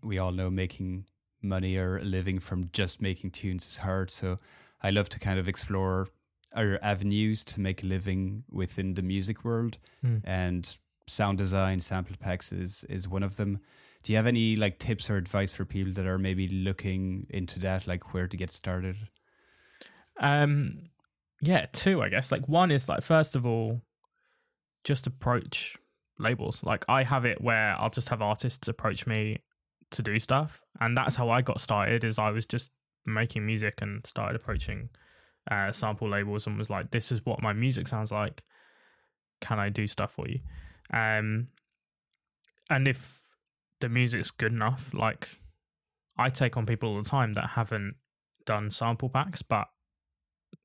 [0.02, 1.06] we all know making
[1.42, 4.10] money or a living from just making tunes is hard.
[4.10, 4.38] So
[4.82, 6.08] I love to kind of explore
[6.54, 10.18] our avenues to make a living within the music world Hmm.
[10.24, 10.76] and
[11.08, 13.58] sound design sample packs is is one of them
[14.02, 17.58] do you have any like tips or advice for people that are maybe looking into
[17.60, 18.96] that like where to get started
[20.20, 20.90] Um,
[21.40, 22.30] yeah, two, I guess.
[22.30, 23.82] Like one is like first of all,
[24.84, 25.76] just approach
[26.18, 26.62] labels.
[26.62, 29.38] Like I have it where I'll just have artists approach me
[29.92, 32.04] to do stuff, and that's how I got started.
[32.04, 32.70] Is I was just
[33.06, 34.90] making music and started approaching
[35.50, 38.42] uh, sample labels and was like, "This is what my music sounds like.
[39.40, 40.40] Can I do stuff for you?"
[40.92, 41.48] Um,
[42.70, 43.21] and if
[43.82, 45.38] the music's good enough, like
[46.16, 47.96] I take on people all the time that haven't
[48.46, 49.68] done sample packs, but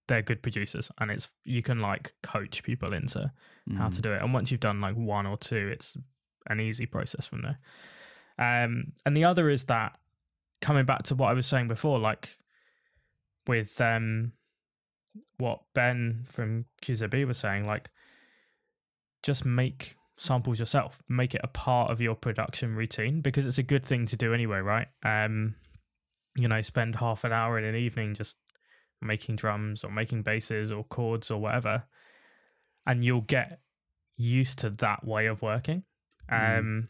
[0.08, 3.32] they're good producers, and it's you can like coach people into
[3.78, 3.96] how Mm.
[3.96, 4.22] to do it.
[4.22, 5.98] And once you've done like one or two, it's
[6.50, 7.60] an easy process from there.
[8.40, 10.00] Um, and the other is that
[10.62, 12.38] coming back to what I was saying before, like
[13.46, 14.32] with um,
[15.38, 17.90] what Ben from QZB was saying, like
[19.24, 23.64] just make samples yourself, make it a part of your production routine because it's a
[23.64, 24.88] good thing to do anyway, right?
[25.04, 25.56] Um,
[26.36, 28.36] you know, spend half an hour in an evening just
[29.02, 31.84] making drums or making basses or chords or whatever,
[32.86, 33.60] and you'll get
[34.18, 35.84] used to that way of working.
[36.32, 36.60] Mm.
[36.60, 36.90] Um,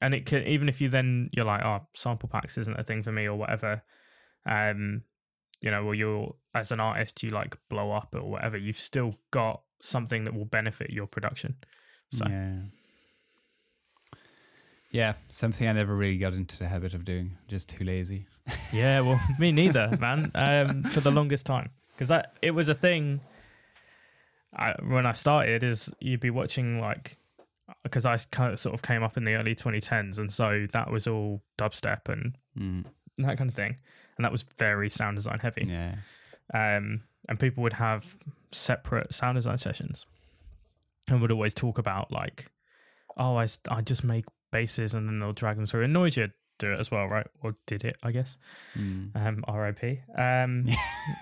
[0.00, 3.02] and it can even if you then you're like, oh, sample packs isn't a thing
[3.02, 3.82] for me or whatever.
[4.46, 5.02] Um,
[5.60, 8.56] you know, or you're as an artist, you like blow up or whatever.
[8.56, 11.56] You've still got something that will benefit your production.
[12.12, 12.56] So Yeah.
[14.92, 17.36] Yeah, something I never really got into the habit of doing.
[17.48, 18.26] Just too lazy.
[18.72, 20.30] Yeah, well, me neither, man.
[20.34, 23.20] Um, for the longest time, because it was a thing.
[24.56, 27.16] I, when I started, is you'd be watching like,
[27.84, 30.90] because I kind of sort of came up in the early 2010s, and so that
[30.90, 32.84] was all dubstep and Mm.
[33.18, 33.76] that kind of thing,
[34.16, 35.66] and that was very sound design heavy.
[35.68, 35.94] Yeah.
[36.52, 38.16] Um, and people would have
[38.50, 40.06] separate sound design sessions,
[41.10, 42.46] and would always talk about like,
[43.16, 45.84] oh, I, I just make basses and then they'll drag them through.
[45.84, 47.26] And Noisia do it as well, right?
[47.42, 48.36] Or did it, I guess
[48.78, 49.14] Mm.
[49.16, 50.00] um, RIP.
[50.16, 50.68] Um,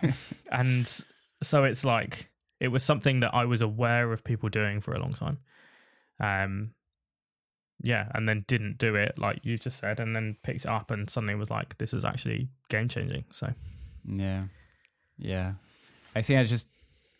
[0.53, 0.87] and
[1.43, 2.29] so it's like
[2.61, 5.39] it was something that I was aware of people doing for a long time.
[6.21, 6.71] Um,
[7.81, 10.91] yeah, and then didn't do it like you just said, and then picked it up
[10.91, 13.25] and suddenly was like, this is actually game changing.
[13.31, 13.53] So
[14.05, 14.45] Yeah.
[15.17, 15.53] Yeah.
[16.17, 16.69] I think I just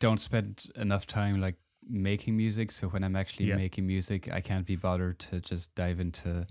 [0.01, 1.55] don't spend enough time like
[1.89, 2.71] making music.
[2.71, 3.57] So when I'm actually Yeah.
[3.57, 6.47] making music, I can't be bothered to just dive into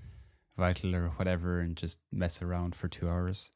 [0.57, 3.51] Vital or whatever and just mess around for two hours.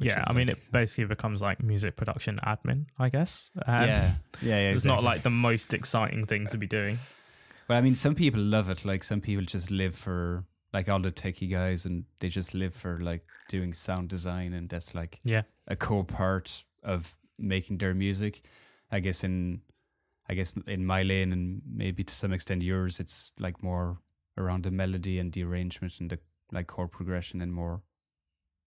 [0.00, 3.50] yeah, I mean, it basically becomes like music production admin, I guess.
[3.66, 4.14] Um, yeah.
[4.40, 4.58] Yeah.
[4.58, 4.70] Yeah.
[4.74, 6.98] It's not like the most exciting thing to be doing.
[7.68, 8.84] But I mean, some people love it.
[8.84, 12.74] Like some people just live for like all the techie guys, and they just live
[12.74, 15.42] for like doing sound design, and that's like Yeah.
[15.68, 18.42] a core part of making their music.
[18.90, 19.60] I guess in,
[20.28, 23.98] I guess in my lane, and maybe to some extent yours, it's like more
[24.38, 26.18] around the melody and the arrangement and the
[26.52, 27.82] like chord progression and more.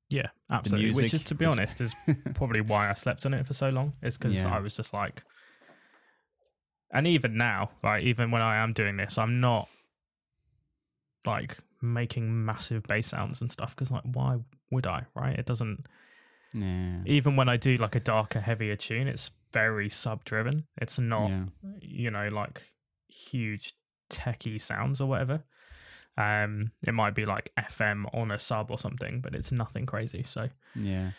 [0.09, 0.91] Yeah, absolutely.
[1.01, 1.95] Which, is, to be which- honest, is
[2.35, 3.93] probably why I slept on it for so long.
[4.03, 4.53] Is because Yeah.
[4.55, 5.23] I was just like,
[6.91, 9.67] and even now, like even when I am doing this, I'm not
[11.25, 13.75] like making massive bass sounds and stuff.
[13.75, 14.37] Because like, why
[14.71, 15.03] would I?
[15.15, 15.37] Right?
[15.37, 15.87] It doesn't.
[16.53, 16.99] Yeah.
[17.05, 20.57] Even when I do like a darker, heavier tune, it's very sub driven.
[20.83, 21.45] It's not, Yeah.
[21.81, 22.61] you know, like
[23.07, 23.73] huge
[24.09, 25.43] techie sounds or whatever.
[26.17, 30.23] Um, it might be like FM on a sub or something, but it's nothing crazy.
[30.23, 31.11] So Yeah.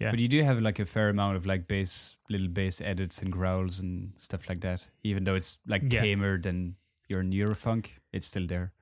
[0.00, 0.10] Yeah.
[0.12, 3.32] But you do have like a fair amount of like bass, little bass edits and
[3.32, 4.86] growls and stuff like that.
[5.02, 6.00] Even though it's like Yeah.
[6.02, 6.76] tamer than
[7.08, 8.72] your Neurofunk, it's still there.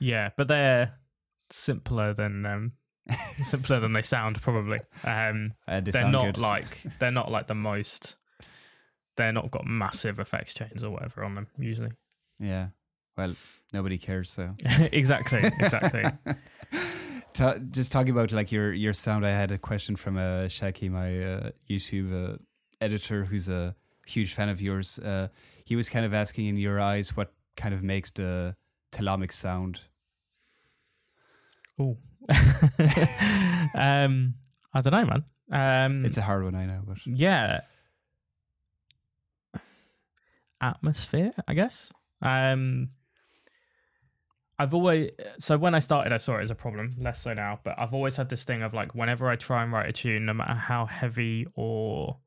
[0.00, 0.94] Yeah, but they're
[1.50, 2.72] simpler than um,
[3.44, 4.80] simpler than they sound probably.
[5.04, 6.38] Um, Uh, they they're not good.
[6.38, 8.16] like they're not like the most.
[9.16, 11.90] They're not got massive effects chains or whatever on them usually.
[12.40, 12.68] Yeah.
[13.16, 13.36] Well,
[13.72, 14.28] nobody cares.
[14.30, 14.54] So
[14.92, 16.02] exactly, exactly.
[17.32, 20.90] Ta- just talking about like your your sound, I had a question from uh, Shaki,
[20.90, 22.36] my uh, YouTube uh,
[22.80, 23.74] editor, who's a
[24.06, 24.98] huge fan of yours.
[24.98, 25.28] Uh,
[25.64, 28.56] he was kind of asking in your eyes what kind of makes the
[28.92, 29.80] telomic sound.
[31.78, 31.96] Oh,
[33.74, 34.34] um,
[34.72, 35.24] I don't know, man.
[35.52, 37.60] Um, It's a hard one, I know, but yeah,
[40.64, 41.92] atmosphere, I guess.
[42.22, 42.90] Um,
[44.58, 47.58] I've always so when I started, I saw it as a problem, less so now.
[47.64, 50.26] But I've always had this thing of like, whenever I try and write a tune,
[50.26, 52.18] no matter how heavy or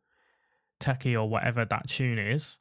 [0.79, 2.57] techy or whatever that tune is,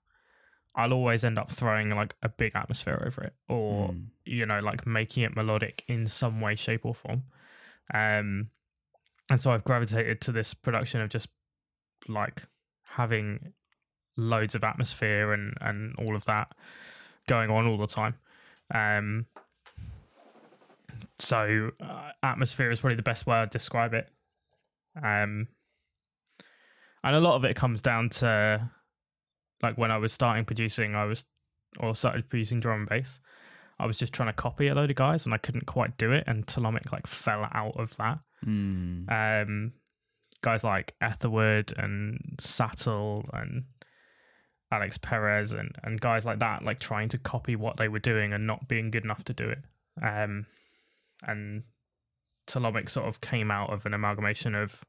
[0.75, 4.07] I'll always end up throwing like a big atmosphere over it, or Mm.
[4.25, 7.25] you know, like making it melodic in some way, shape, or form.
[7.93, 8.51] Um,
[9.31, 11.29] and so I've gravitated to this production of just
[12.09, 12.45] like
[12.85, 13.53] having
[14.17, 16.53] loads of atmosphere and and all of that
[17.29, 18.15] going on all the time.
[18.75, 19.27] Um,
[21.19, 24.09] so uh, atmosphere is probably the best way I'd describe it.
[24.97, 25.49] Um,
[27.05, 28.71] and a lot of it comes down to
[29.63, 31.25] like when I was starting producing, I was
[31.79, 33.21] or started producing drum and bass.
[33.79, 36.13] I was just trying to copy a load of guys and I couldn't quite do
[36.13, 38.19] it, and Telomic like fell out of that.
[38.47, 39.11] Mm.
[39.11, 39.73] Um,
[40.43, 43.65] guys like Etherwood and Satl and
[44.73, 48.33] Alix Perez and, and guys like that, like trying to copy what they were doing
[48.33, 49.59] and not being good enough to do it.
[50.03, 50.47] Um,
[51.23, 51.63] and
[52.47, 54.85] Telomic sort of came out of an amalgamation of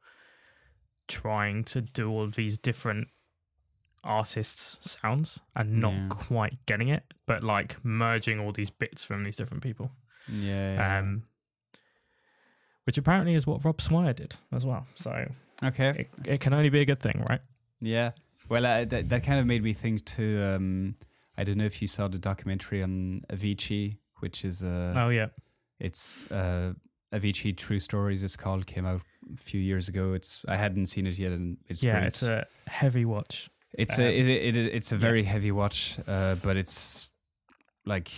[1.08, 3.08] trying to do all these different
[4.04, 6.08] artists' sounds and not Yeah.
[6.10, 9.92] quite getting it, but like merging all these bits from these different people.
[10.28, 10.74] Yeah.
[10.74, 11.00] yeah.
[11.00, 11.24] Um,
[12.86, 14.88] which apparently is what Rob Swire did as well.
[14.96, 15.30] So
[15.64, 16.08] okay.
[16.24, 17.42] it, it can only be a good thing, right?
[17.82, 18.12] Yeah.
[18.50, 20.42] Well, uh, that that kind of made me think too.
[20.44, 20.96] Um,
[21.38, 25.28] I don't know if you saw the documentary on Avicii, which is uh, oh yeah,
[25.80, 26.74] it's uh,
[27.14, 28.24] Avicii True Stories.
[28.24, 28.66] It's called.
[28.66, 29.02] Came out
[29.34, 30.14] a few years ago.
[30.14, 31.92] It's I hadn't seen it yet, and it's yeah.
[31.94, 32.14] brilliant.
[32.16, 33.50] It's a heavy watch.
[33.74, 35.00] It's Um, a it, it, it it's a yeah.
[35.02, 37.10] very heavy watch, uh, but it's
[37.86, 38.10] like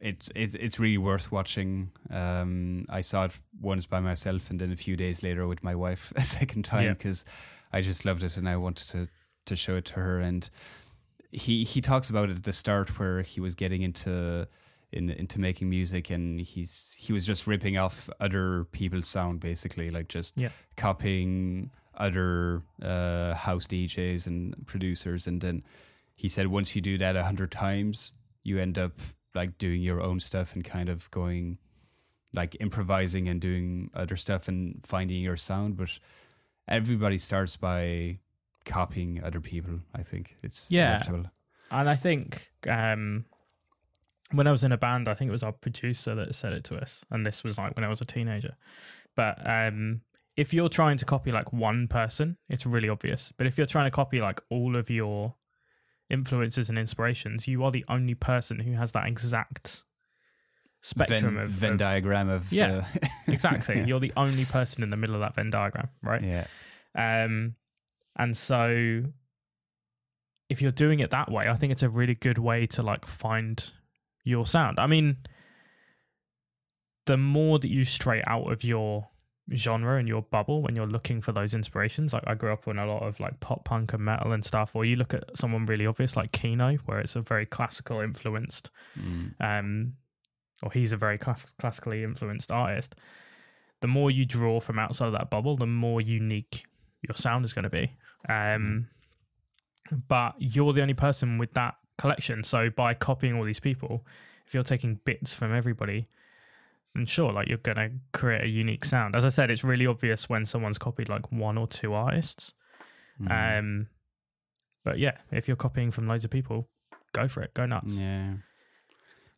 [0.00, 1.90] it, it it's really worth watching.
[2.10, 5.74] Um, I saw it once by myself, and then a few days later with my
[5.74, 6.92] wife a second time Yeah.
[6.92, 7.24] because
[7.72, 9.08] I just loved it, and I wanted to
[9.46, 10.20] to show it to her.
[10.20, 10.48] And
[11.30, 14.46] he he talks about it at the start where he was getting into
[14.92, 19.90] in into making music, and he's he was just ripping off other people's sound, basically,
[19.90, 20.50] like just Yeah.
[20.76, 25.62] copying other uh, house DJs and producers, and then
[26.14, 28.12] he said once you do that a hundred times,
[28.44, 29.00] you end up
[29.34, 31.58] like doing your own stuff and kind of going
[32.32, 35.76] like improvising and doing other stuff and finding your sound.
[35.76, 35.98] But
[36.68, 38.18] everybody starts by
[38.66, 39.80] copying other people.
[39.94, 40.96] I think it's Yeah.
[40.96, 41.30] inevitable.
[41.70, 43.24] And I think um,
[44.32, 46.64] when I was in a band, I think it was our producer that said it
[46.64, 48.56] to us, and this was like when I was a teenager.
[49.16, 50.02] But um,
[50.36, 53.32] if you're trying to copy like one person, it's really obvious.
[53.36, 55.34] But if you're trying to copy like all of your
[56.10, 59.82] influences and inspirations, you are the only person who has that exact
[60.82, 63.78] spectrum Venn, of, Venn of- diagram of Yeah, uh, exactly.
[63.78, 63.86] yeah.
[63.86, 66.22] You're the only person in the middle of that Venn diagram, right?
[66.22, 66.46] yeah.
[66.94, 67.56] Um,
[68.16, 69.04] and so
[70.48, 73.04] if you're doing it that way, I think it's a really good way to like
[73.06, 73.72] find
[74.24, 74.78] your sound.
[74.78, 75.16] I mean,
[77.06, 79.08] the more that you stray out of your
[79.54, 82.78] genre and your bubble when you're looking for those inspirations, like I grew up on
[82.78, 85.66] a lot of like pop punk and metal and stuff, or you look at someone
[85.66, 89.34] really obvious like Keeno, where it's a very classical influenced Mm.
[89.40, 89.92] um,
[90.62, 92.94] or he's a very cla- classically influenced artist,
[93.82, 96.64] the more you draw from outside of that bubble, the more unique
[97.02, 97.92] your sound is going to be.
[98.28, 98.88] Um,
[100.08, 102.44] But you're the only person with that collection.
[102.44, 104.04] So by copying all these people,
[104.46, 106.08] if you're taking bits from everybody,
[106.94, 109.14] then sure, like you're going to create a unique sound.
[109.14, 112.52] As I said, it's really obvious when someone's copied like one or two artists.
[113.20, 113.58] Mm.
[113.58, 113.86] Um,
[114.84, 116.68] but yeah, if you're copying from loads of people,
[117.12, 117.94] go for it, go nuts.
[117.94, 118.34] Yeah.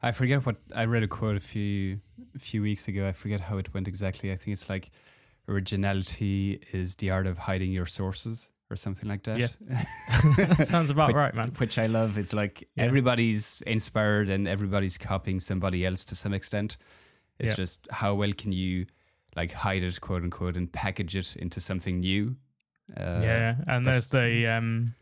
[0.00, 2.00] I forget what I read a quote a few
[2.36, 3.08] a few weeks ago.
[3.08, 4.30] I forget how it went exactly.
[4.30, 4.90] I think it's like
[5.48, 9.38] originality is the art of hiding your sources or something like that.
[9.38, 10.64] Yeah.
[10.64, 11.52] Sounds about Which- right, man.
[11.58, 12.18] Which I love.
[12.18, 12.84] It's like Yeah.
[12.84, 16.76] everybody's inspired and everybody's copying somebody else to some extent.
[17.38, 17.56] It's Yeah.
[17.56, 18.86] just how well can you
[19.36, 22.36] like hide it, quote unquote, and package it into something new
[22.96, 24.94] Uh, yeah, and there's the um,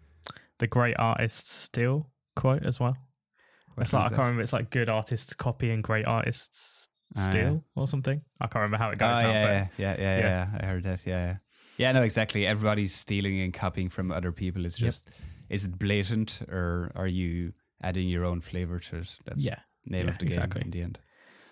[0.58, 2.96] the great artists steal quote as well.
[3.78, 4.22] It's like I can't that?
[4.22, 4.42] remember.
[4.42, 8.20] It's like good artists copying great artists Ah, steal or something.
[8.40, 9.32] I can't remember how it goes Oh, now.
[9.44, 10.26] but yeah, yeah, yeah, yeah.
[10.52, 10.58] yeah.
[10.60, 11.06] I heard that.
[11.06, 11.36] Yeah,
[11.76, 11.88] yeah.
[11.88, 12.46] Yeah, no, exactly.
[12.46, 14.64] Everybody's stealing and copying from other people.
[14.64, 14.86] It's Yep.
[14.88, 15.08] just,
[15.48, 17.52] is it blatant or are you
[17.82, 19.16] adding your own flavor to it?
[19.24, 19.58] That's yeah.
[19.84, 20.62] name yeah, of the game exactly.
[20.62, 20.98] in the end.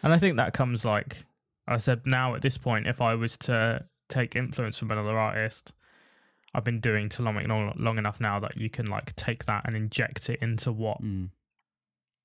[0.02, 1.24] And I think that comes like
[1.66, 5.72] I said now at this point, if I was to take influence from another artist,
[6.54, 9.74] I've been doing Telomic long, long enough now that you can like take that and
[9.76, 11.30] inject it into what Mm.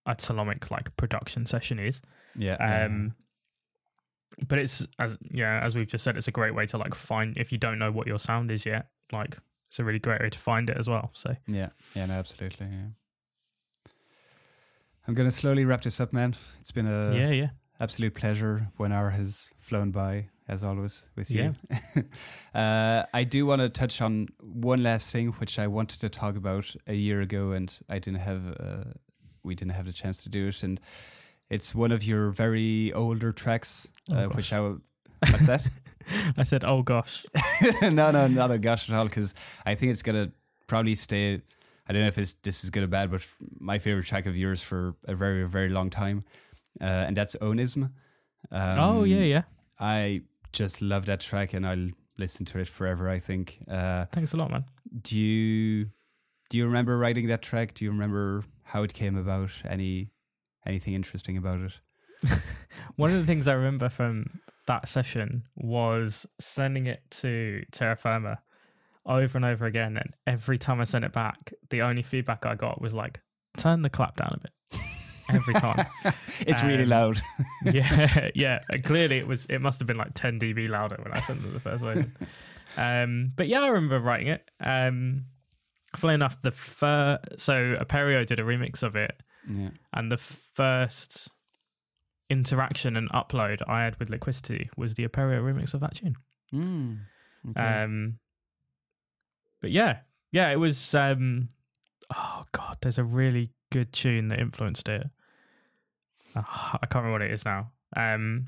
[0.06, 2.02] a Telomic like production session is.
[2.36, 2.58] Yeah.
[2.60, 3.16] yeah, Um
[4.48, 7.38] but it's as yeah, as we've just said, it's a great way to like find
[7.38, 9.38] if you don't know what your sound is yet, like
[9.68, 11.12] it's a really great way to find it as well.
[11.14, 12.68] So yeah, yeah, no, absolutely.
[12.68, 13.92] Yeah.
[15.08, 16.36] I'm gonna slowly wrap this up, man.
[16.60, 17.50] It's been a yeah, yeah.
[17.80, 18.68] absolute pleasure.
[18.78, 21.54] One hour has flown by, as always, with you.
[22.54, 26.36] uh, I do want to touch on one last thing, which I wanted to talk
[26.36, 28.84] about a year ago, and I didn't have, uh,
[29.44, 30.62] we didn't have the chance to do it.
[30.62, 30.80] And
[31.50, 34.60] it's one of your very older tracks, Oh, uh, which I,
[35.30, 35.66] What's that?
[36.38, 37.26] I said, "Oh gosh."
[37.82, 39.36] no, no, not a gosh at all, because
[39.66, 40.32] I think it's gonna
[40.68, 41.42] probably stay.
[41.88, 43.22] I don't know if it's, this is good or bad, but
[43.60, 46.24] my favorite track of yours for a very, very long time,
[46.82, 47.92] uh, and that's Onism.
[48.52, 49.42] Um, oh yeah, yeah.
[49.80, 50.22] I
[50.54, 53.10] just love that track, and I'll listen to it forever.
[53.10, 53.60] I think.
[53.70, 54.66] Uh, Thanks a lot, man.
[55.02, 55.86] do you
[56.50, 57.74] do you remember writing that track?
[57.76, 59.52] Do you remember how it came about?
[59.68, 60.10] Any
[60.66, 61.74] anything interesting about it?
[62.96, 64.26] One of the things I remember from
[64.68, 68.40] that session was sending it to Terra Firma
[69.06, 69.98] over and over again.
[69.98, 73.22] And every time I sent it back, the only feedback I got was like,
[73.58, 74.82] turn the clap down a bit.
[75.32, 75.86] Every time.
[76.42, 77.22] it's really Um, loud.
[77.66, 78.60] yeah, yeah.
[78.70, 81.40] And clearly it was it must have been like 10 dB louder when I sent
[81.46, 82.12] it the first version.
[82.78, 84.44] Um, but yeah, I remember writing it.
[84.60, 85.26] Um,
[85.96, 89.70] funnily enough, the first so Aperio did a remix of it, yeah.
[89.94, 91.30] and the first
[92.30, 96.16] interaction and upload I had with Liquicity was the Aperio remix of that tune.
[96.54, 97.00] Mm,
[97.52, 97.84] okay.
[97.84, 98.20] Um,
[99.62, 100.00] but yeah,
[100.32, 100.94] yeah, it was.
[100.96, 101.50] Um,
[102.16, 105.08] oh god, there's a really good tune that influenced it.
[106.36, 107.72] Ah, I can't remember what it is now.
[107.96, 108.48] Um,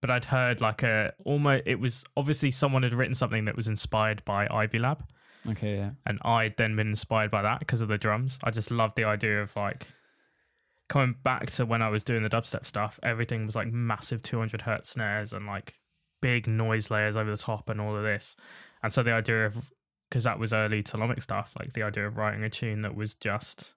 [0.00, 1.62] but I'd heard like a almost.
[1.66, 5.02] It was obviously someone had written something that was inspired by Ivy Lab,
[5.48, 5.76] okay.
[5.76, 5.90] Yeah.
[6.06, 8.38] and I'd then been inspired by that because of the drums.
[8.44, 9.86] I just loved the idea of like
[10.88, 13.00] coming back to when I was doing the dubstep stuff.
[13.02, 15.74] Everything was like massive 200 hertz snares and like
[16.20, 18.36] big noise layers over the top and all of this.
[18.82, 19.72] And so the idea of
[20.08, 23.14] because that was early Telomic stuff, like the idea of writing a tune that was
[23.14, 23.74] just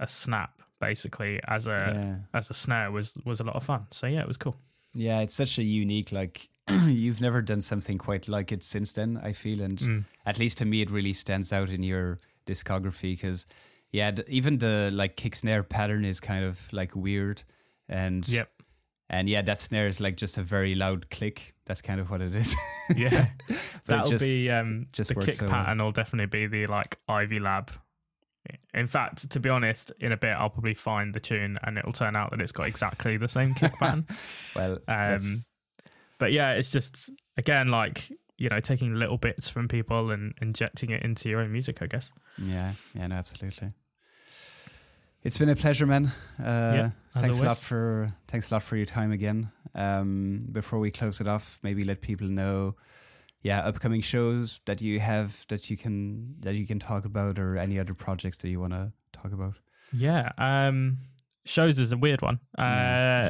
[0.00, 2.38] a snap basically as a yeah.
[2.38, 3.86] as a snare was was a lot of fun.
[3.90, 4.56] So yeah, it was cool.
[4.94, 9.20] Yeah, it's such a unique like you've never done something quite like it since then.
[9.22, 10.04] I feel, and Mm.
[10.26, 13.46] at least to me, it really stands out in your discography because
[13.92, 17.42] yeah, d- even the like kick snare pattern is kind of like weird,
[17.88, 18.50] and Yep.
[19.10, 21.54] and yeah, that snare is like just a very loud click.
[21.66, 22.56] That's kind of what it is.
[22.96, 23.28] Yeah.
[23.86, 25.54] That'll just- be um, just the kick so well.
[25.54, 27.70] pattern will definitely be the like Ivy Lab.
[28.72, 31.92] In fact, to be honest, in a bit I'll probably find the tune and it'll
[31.92, 34.06] turn out that it's got exactly the same kick pattern.
[34.56, 34.78] well.
[34.88, 35.20] Um,
[36.18, 40.90] but yeah, it's just again like you know taking little bits from people and injecting
[40.90, 42.10] it into your own music, I guess.
[42.38, 43.72] yeah, yeah, no, absolutely.
[45.24, 46.12] It's been a pleasure, man.
[46.40, 49.50] Uh, as thanks a lot for thanks a lot for your time again.
[49.74, 52.76] Um, before we close it off, maybe let people know,
[53.42, 57.56] yeah, upcoming shows that you have that you can that you can talk about, or
[57.56, 59.54] any other projects that you want to talk about.
[59.92, 60.30] Yeah.
[60.38, 60.98] Um,
[61.44, 62.38] shows is a weird one.
[62.56, 62.62] Uh,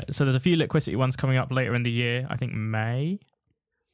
[0.00, 0.14] Mm.
[0.14, 2.26] so there's a few Liquicity ones coming up later in the year.
[2.28, 3.18] I think May.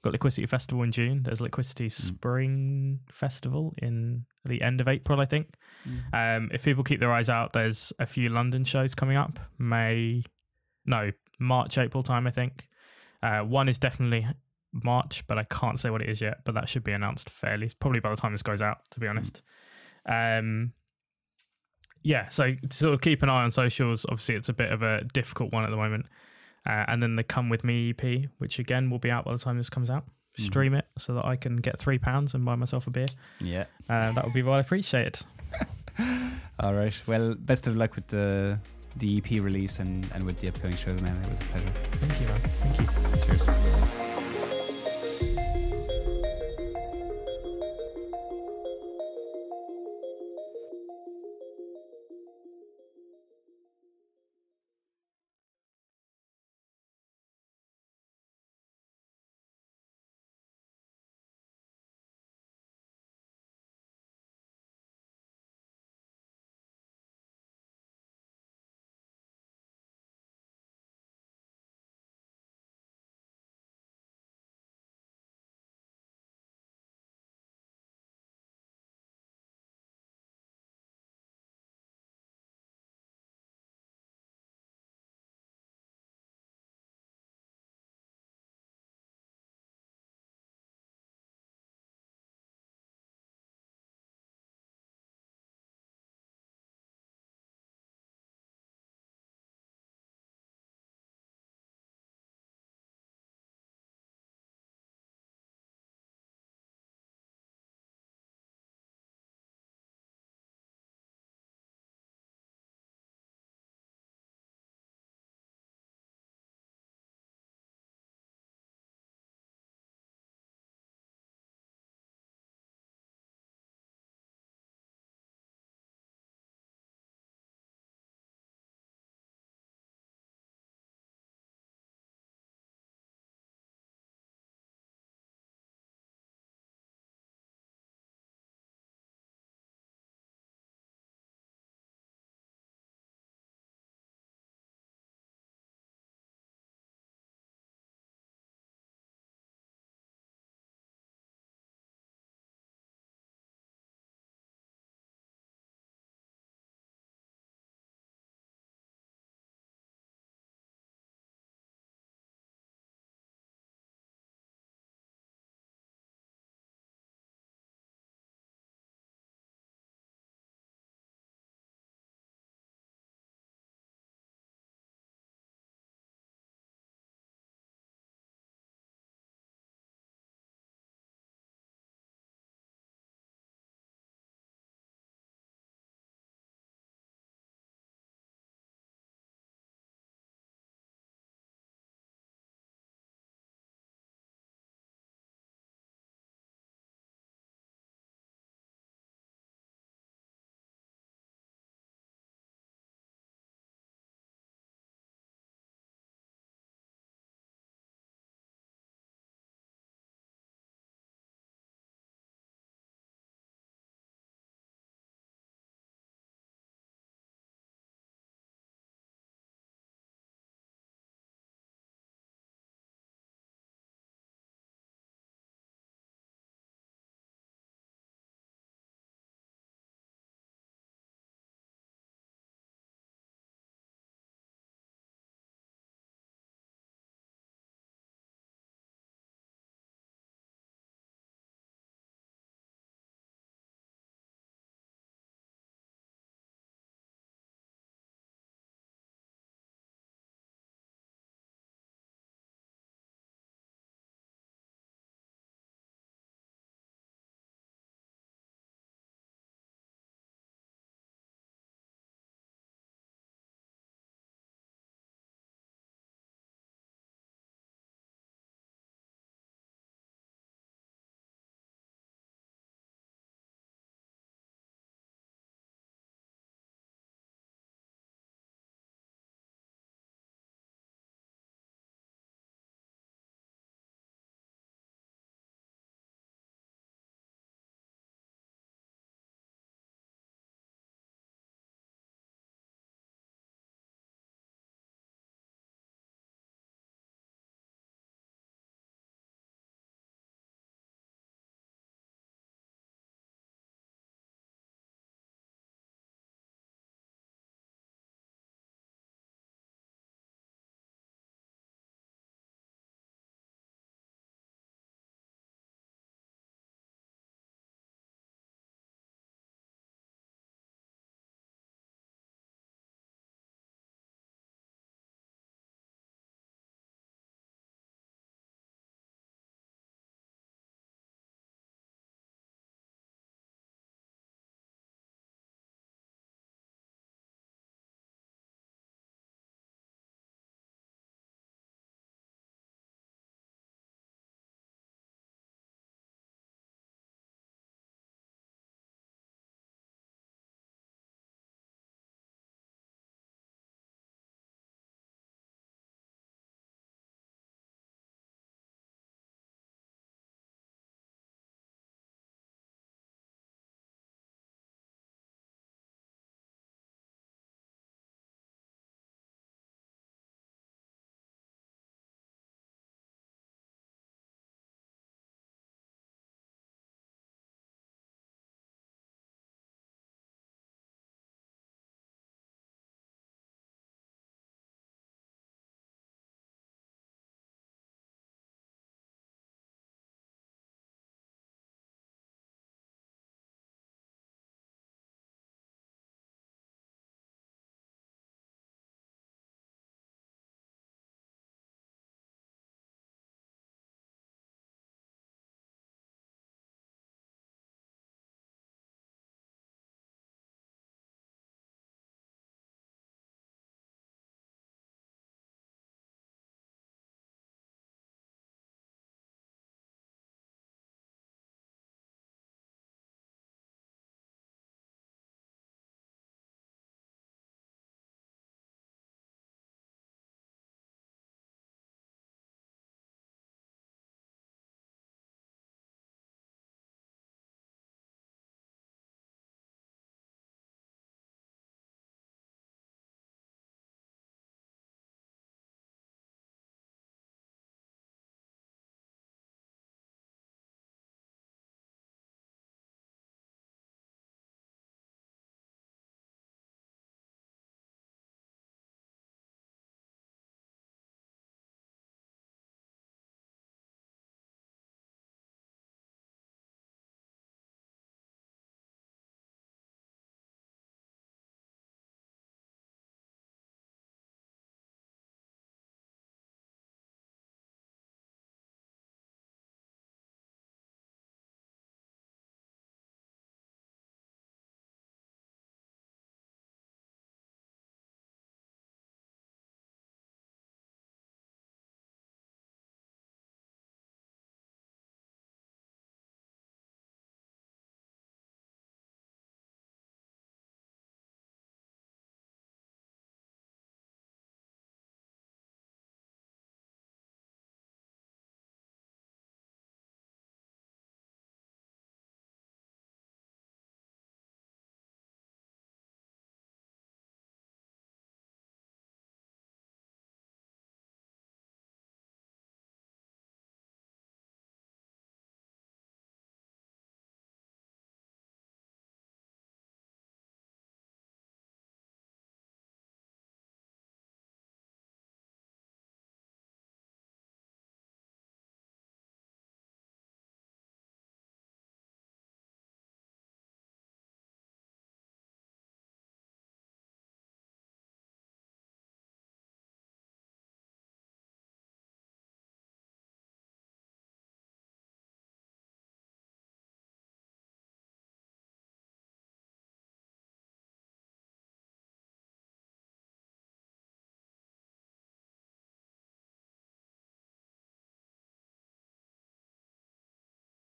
[0.05, 1.22] Got Liquicity Festival in June.
[1.22, 5.55] There's Liquicity Spring Festival in the end of April, I think.
[6.12, 9.40] Um, if people keep their eyes out, there's a few London shows coming up.
[9.59, 10.22] May,
[10.85, 12.68] no, March, April time, I think.
[13.22, 14.26] Uh, one is definitely
[14.74, 16.44] March, but I can't say what it is yet.
[16.44, 19.06] But that should be announced fairly, probably by the time this goes out, to be
[19.06, 19.40] honest.
[20.05, 20.74] Um,
[22.02, 24.05] yeah, so sort of keep an eye on socials.
[24.10, 26.05] Obviously, it's a bit of a difficult one at the moment.
[26.66, 29.39] Uh, and then the Come With Me EP, which again will be out by the
[29.39, 30.05] time this comes out.
[30.39, 30.45] Mhm.
[30.47, 33.07] Stream it so that I can get three pounds and buy myself a beer.
[33.41, 33.65] Yeah.
[33.89, 35.19] Uh, that would be well appreciated.
[36.61, 36.95] All right.
[37.07, 38.59] Well, best of luck with the
[38.97, 41.16] the EP release and and with the upcoming shows, man.
[41.24, 41.73] It was a pleasure.
[42.01, 42.41] Thank you, man.
[42.62, 42.86] Thank you.
[43.27, 43.47] Cheers.